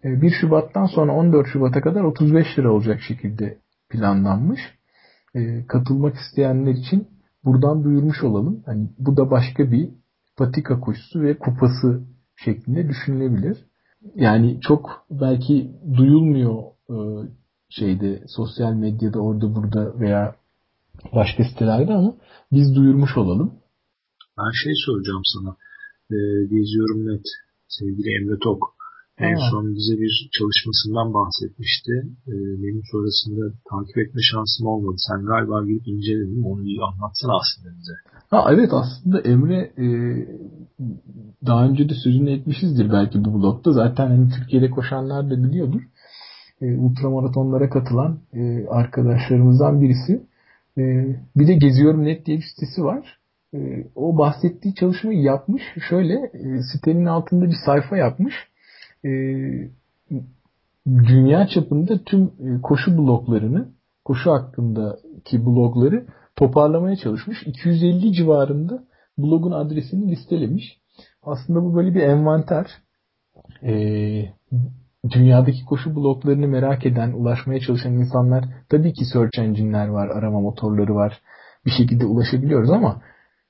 E, 0.04 0.22
1 0.22 0.30
Şubat'tan 0.42 0.86
sonra 0.86 1.12
14 1.12 1.48
Şubat'a 1.48 1.82
kadar 1.82 2.04
35 2.04 2.46
lira 2.60 2.72
olacak 2.74 3.02
şekilde 3.02 3.58
planlanmış. 3.90 4.60
E, 5.36 5.66
katılmak 5.68 6.16
isteyenler 6.16 6.72
için 6.72 7.08
buradan 7.46 7.84
duyurmuş 7.84 8.24
olalım. 8.24 8.64
Hani 8.66 8.90
bu 9.00 9.18
da 9.18 9.32
başka 9.32 9.72
bir 9.72 9.90
patika 10.38 10.80
koşusu 10.80 11.22
ve 11.22 11.38
kupası 11.38 12.02
şeklinde 12.36 12.90
düşünülebilir. 12.90 13.58
Yani 14.16 14.60
çok 14.62 15.06
belki 15.12 15.72
duyulmuyor 15.98 16.64
e, 16.90 16.96
şeyde 17.70 18.24
sosyal 18.28 18.74
medyada 18.74 19.20
orada 19.20 19.56
burada 19.56 20.00
veya 20.00 20.36
başka 21.16 21.44
sitelerde 21.44 21.94
ama 21.94 22.14
biz 22.52 22.76
duyurmuş 22.76 23.18
olalım. 23.18 23.54
Ben 24.40 24.52
şey 24.64 24.74
soracağım 24.86 25.26
sana. 25.34 25.52
E, 26.16 26.18
geziyorum 26.56 27.00
net. 27.08 27.26
Sevgili 27.68 28.10
Emre 28.18 28.38
Tok. 28.44 28.62
En 29.18 29.36
Aa. 29.36 29.50
son 29.52 29.76
bize 29.76 29.94
bir 30.02 30.30
çalışmasından 30.38 31.14
bahsetmişti. 31.14 31.94
E, 32.28 32.34
benim 32.64 32.84
sonrasında 32.92 33.44
takip 33.72 33.98
etme 33.98 34.22
şansım 34.32 34.68
olmadı. 34.68 34.98
Sen 35.08 35.26
galiba 35.26 35.66
gidip 35.66 35.88
inceledin. 35.88 36.44
Onu 36.44 36.62
bir 36.66 36.78
anlatsana 36.88 37.34
aslında 37.42 37.70
bize. 37.78 37.94
Ha 38.30 38.48
evet 38.54 38.70
aslında 38.74 39.20
Emre 39.20 39.60
e, 39.78 39.88
daha 41.46 41.66
önce 41.66 41.90
de 41.90 41.94
sözünü 42.04 42.32
etmişizdir 42.32 42.92
belki 42.92 43.26
bu 43.26 43.34
blogda. 43.34 43.74
Zaten 43.74 44.08
hani 44.08 44.30
Türkiye'de 44.30 44.70
koşanlar 44.70 45.30
da 45.30 45.44
biliyordur. 45.44 45.82
E, 46.62 46.66
ultramaratonlara 46.78 47.70
katılan 47.70 48.20
e, 48.34 48.68
arkadaşlarımızdan 48.68 49.82
birisi. 49.82 50.14
E, 50.78 50.82
bir 51.36 51.48
de 51.48 51.54
Geziyorum 51.54 52.04
Net 52.06 52.26
diye 52.26 52.38
bir 52.38 52.44
sitesi 52.44 52.84
var. 52.84 53.20
E, 53.54 53.88
o 53.95 54.18
bahsettiği 54.18 54.76
çalışmayı 54.76 55.22
yapmış. 55.22 55.62
Şöyle 55.89 56.14
e, 56.14 56.62
sitenin 56.74 57.06
altında 57.06 57.45
bir 57.45 57.58
sayfa 57.66 57.97
yapmış. 57.97 58.34
E, 59.06 59.10
dünya 60.88 61.47
çapında 61.47 62.04
tüm 62.04 62.24
e, 62.24 62.62
koşu 62.62 62.97
bloglarını, 62.97 63.70
koşu 64.06 64.32
hakkındaki 64.32 65.45
blogları 65.45 66.06
toparlamaya 66.36 66.95
çalışmış. 66.95 67.43
250 67.45 68.14
civarında 68.14 68.84
blogun 69.18 69.52
adresini 69.52 70.12
listelemiş. 70.12 70.80
Aslında 71.24 71.64
bu 71.64 71.76
böyle 71.76 71.95
bir 71.95 72.02
envanter. 72.02 72.66
Ee, 73.64 74.26
dünyadaki 75.12 75.66
koşu 75.66 75.95
bloklarını 75.95 76.47
merak 76.47 76.86
eden, 76.86 77.12
ulaşmaya 77.12 77.60
çalışan 77.60 77.93
insanlar 77.93 78.45
tabii 78.70 78.93
ki 78.93 79.06
search 79.06 79.39
engine'ler 79.39 79.88
var, 79.88 80.08
arama 80.08 80.41
motorları 80.41 80.95
var. 80.95 81.22
Bir 81.66 81.72
şekilde 81.72 82.06
ulaşabiliyoruz 82.06 82.70
ama 82.70 83.02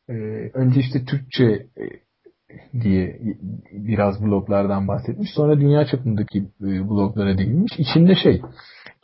e, 0.09 0.13
önce 0.53 0.79
işte 0.79 1.05
Türkçe 1.05 1.45
e, 1.45 1.83
diye 2.81 3.19
biraz 3.71 4.25
bloglardan 4.25 4.87
bahsetmiş. 4.87 5.29
Sonra 5.35 5.59
dünya 5.59 5.85
çapındaki 5.85 6.39
e, 6.61 6.89
bloglara 6.89 7.37
değinmiş. 7.37 7.71
İçinde 7.77 8.15
şey, 8.15 8.41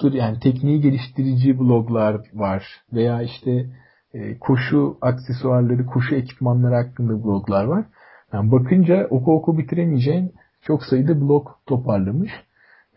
dur 0.01 0.13
yani 0.13 0.39
tekniği 0.39 0.81
geliştirici 0.81 1.59
bloglar 1.59 2.21
var 2.33 2.63
veya 2.93 3.21
işte 3.21 3.65
e, 4.13 4.37
koşu 4.39 4.97
aksesuarları, 5.01 5.85
koşu 5.85 6.15
ekipmanları 6.15 6.75
hakkında 6.75 7.23
bloglar 7.23 7.65
var. 7.65 7.85
Yani 8.33 8.51
bakınca 8.51 9.07
oku 9.09 9.33
oku 9.33 9.57
bitiremeyeceğin 9.57 10.31
çok 10.61 10.83
sayıda 10.83 11.21
blog 11.21 11.47
toparlamış. 11.65 12.31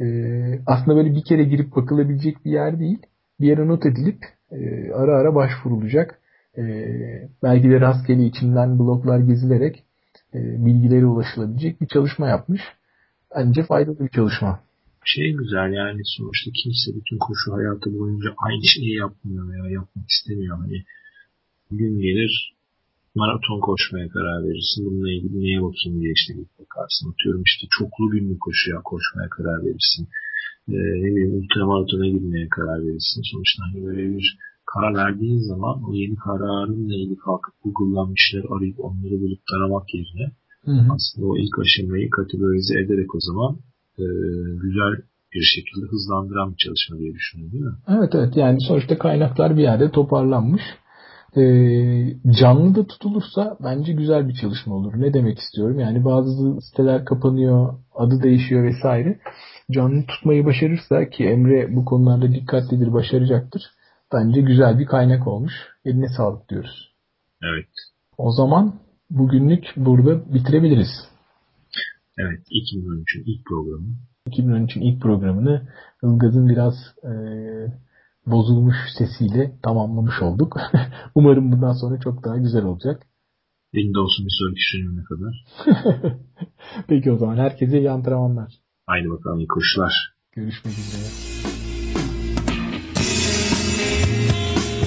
E, 0.01 0.05
aslında 0.67 0.97
böyle 0.97 1.15
bir 1.15 1.25
kere 1.25 1.45
girip 1.45 1.77
bakılabilecek 1.77 2.45
bir 2.45 2.51
yer 2.51 2.79
değil. 2.79 2.99
Bir 3.41 3.47
yere 3.47 3.69
not 3.69 3.87
edilip 3.87 4.19
ara 4.95 5.17
ara 5.17 5.35
başvurulacak. 5.35 6.18
E, 6.59 6.65
belki 7.43 7.71
de 7.71 7.81
rastgele 7.81 8.27
içinden 8.27 8.79
bloglar 8.79 9.19
gezilerek 9.19 9.85
e, 10.35 10.39
bilgilere 10.67 11.07
ulaşılabilecek 11.07 11.81
bir 11.81 11.87
çalışma 11.87 12.29
yapmış. 12.29 12.61
Bence 13.37 13.63
faydalı 13.63 13.99
bir 14.01 14.09
çalışma. 14.09 14.61
Şey 15.05 15.33
güzel 15.33 15.73
yani 15.73 16.01
sonuçta 16.05 16.51
kimse 16.63 17.01
bütün 17.01 17.19
koşu 17.19 17.53
hayatı 17.53 17.99
boyunca 17.99 18.31
aynı 18.47 18.65
şeyi 18.65 18.95
yapmıyor 18.95 19.49
veya 19.53 19.71
yapmak 19.73 20.09
istemiyor. 20.09 20.59
Hani 20.59 20.85
gün 21.71 22.01
gelir 22.01 22.55
maraton 23.15 23.61
koşmaya 23.61 24.09
karar 24.09 24.39
verirsin. 24.45 24.87
Bununla 24.87 25.11
ilgili 25.13 25.43
neye 25.43 25.63
bakayım 25.63 26.01
diye 26.01 26.13
işte 26.13 26.33
bir 26.39 26.47
bakarsın. 26.61 27.11
Atıyorum 27.13 27.43
işte 27.51 27.67
çoklu 27.79 28.11
günlük 28.11 28.41
koşuya 28.41 28.81
koşmaya 28.91 29.29
karar 29.37 29.59
verirsin. 29.67 30.05
Ee, 30.69 30.73
ne 31.03 31.09
bileyim 31.13 31.35
ultramaratona 31.39 32.07
girmeye 32.15 32.49
karar 32.57 32.81
verirsin. 32.87 33.23
Sonuçta 33.31 33.63
hani 33.67 33.87
böyle 33.87 34.03
bir 34.17 34.39
karar 34.73 34.95
verdiğin 35.03 35.39
zaman 35.39 35.77
o 35.89 35.95
yeni 35.95 36.17
kararınla 36.17 36.95
ilgili 36.95 37.17
kalkıp 37.17 37.55
Google'dan 37.65 38.09
bir 38.15 38.23
şeyler 38.31 38.47
arayıp 38.57 38.79
onları 38.87 39.21
bulup 39.23 39.43
taramak 39.51 39.95
yerine 39.95 40.27
Hı 40.65 40.73
hı. 40.73 40.93
aslında 40.95 41.27
o 41.31 41.37
ilk 41.37 41.59
aşamayı 41.65 42.11
kategorize 42.11 42.75
ederek 42.83 43.15
o 43.15 43.19
zaman 43.29 43.53
e, 43.99 44.05
güzel 44.65 44.93
bir 45.35 45.47
şekilde 45.55 45.87
hızlandıran 45.91 46.51
bir 46.53 46.57
çalışma 46.65 46.99
diye 46.99 47.15
düşünüyorum 47.15 47.53
değil 47.53 47.65
mi? 47.65 47.77
Evet 47.89 48.15
evet 48.15 48.37
yani 48.37 48.59
sonuçta 48.69 48.99
kaynaklar 48.99 49.57
bir 49.57 49.63
yerde 49.63 49.91
toparlanmış. 49.91 50.63
Ee, 51.37 52.17
canlı 52.41 52.75
da 52.75 52.87
tutulursa 52.87 53.57
bence 53.65 53.93
güzel 53.93 54.29
bir 54.29 54.35
çalışma 54.35 54.75
olur. 54.75 54.93
Ne 54.97 55.15
demek 55.15 55.39
istiyorum? 55.39 55.79
Yani 55.79 56.05
bazı 56.05 56.61
siteler 56.61 57.05
kapanıyor, 57.05 57.75
adı 57.95 58.23
değişiyor 58.23 58.65
vesaire. 58.65 59.19
Canlı 59.71 60.07
tutmayı 60.07 60.45
başarırsa 60.45 61.11
ki 61.11 61.25
Emre 61.25 61.77
bu 61.77 61.85
konularda 61.85 62.33
dikkatlidir, 62.33 62.93
başaracaktır. 62.93 63.63
Bence 64.13 64.41
güzel 64.41 64.79
bir 64.79 64.87
kaynak 64.87 65.27
olmuş. 65.27 65.53
Eline 65.85 66.09
sağlık 66.17 66.49
diyoruz. 66.49 66.95
Evet. 67.43 67.69
O 68.19 68.33
zaman 68.33 68.75
bugünlük 69.11 69.65
burada 69.77 70.35
bitirebiliriz. 70.35 71.09
Evet. 72.19 72.41
2013'ün 72.51 73.25
ilk 73.27 73.47
programı. 73.47 73.87
2013'ün 74.27 74.83
ilk 74.83 75.03
programını 75.03 75.69
Ilgaz'ın 76.03 76.49
biraz 76.49 76.75
e, 77.05 77.13
bozulmuş 78.27 78.77
sesiyle 78.99 79.53
tamamlamış 79.63 80.23
olduk. 80.23 80.57
Umarım 81.15 81.53
bundan 81.53 81.73
sonra 81.73 82.01
çok 82.01 82.25
daha 82.25 82.37
güzel 82.37 82.65
olacak. 82.65 83.03
Windows'un 83.75 84.27
bir 84.27 84.37
sonraki 84.39 84.61
sürümüne 84.71 85.05
kadar. 85.05 85.45
Peki 86.89 87.13
o 87.13 87.17
zaman 87.17 87.37
herkese 87.37 87.79
iyi 87.79 87.91
antrenmanlar. 87.91 88.53
Haydi 88.87 89.11
bakalım 89.11 89.39
iyi 89.39 89.49
koşular. 89.49 89.93
Görüşmek 90.33 90.75
üzere. 90.75 91.58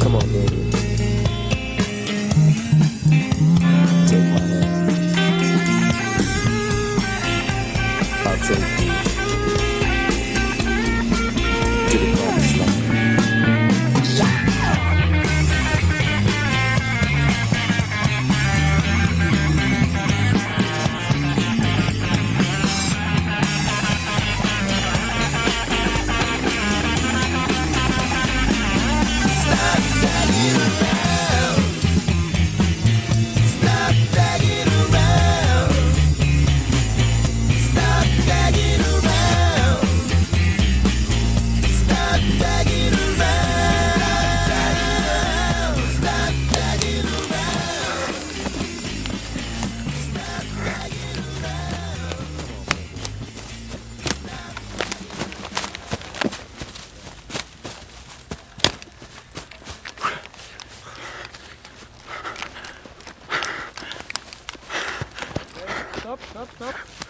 Come 0.01 0.15
on, 0.15 0.27
baby. 0.31 0.70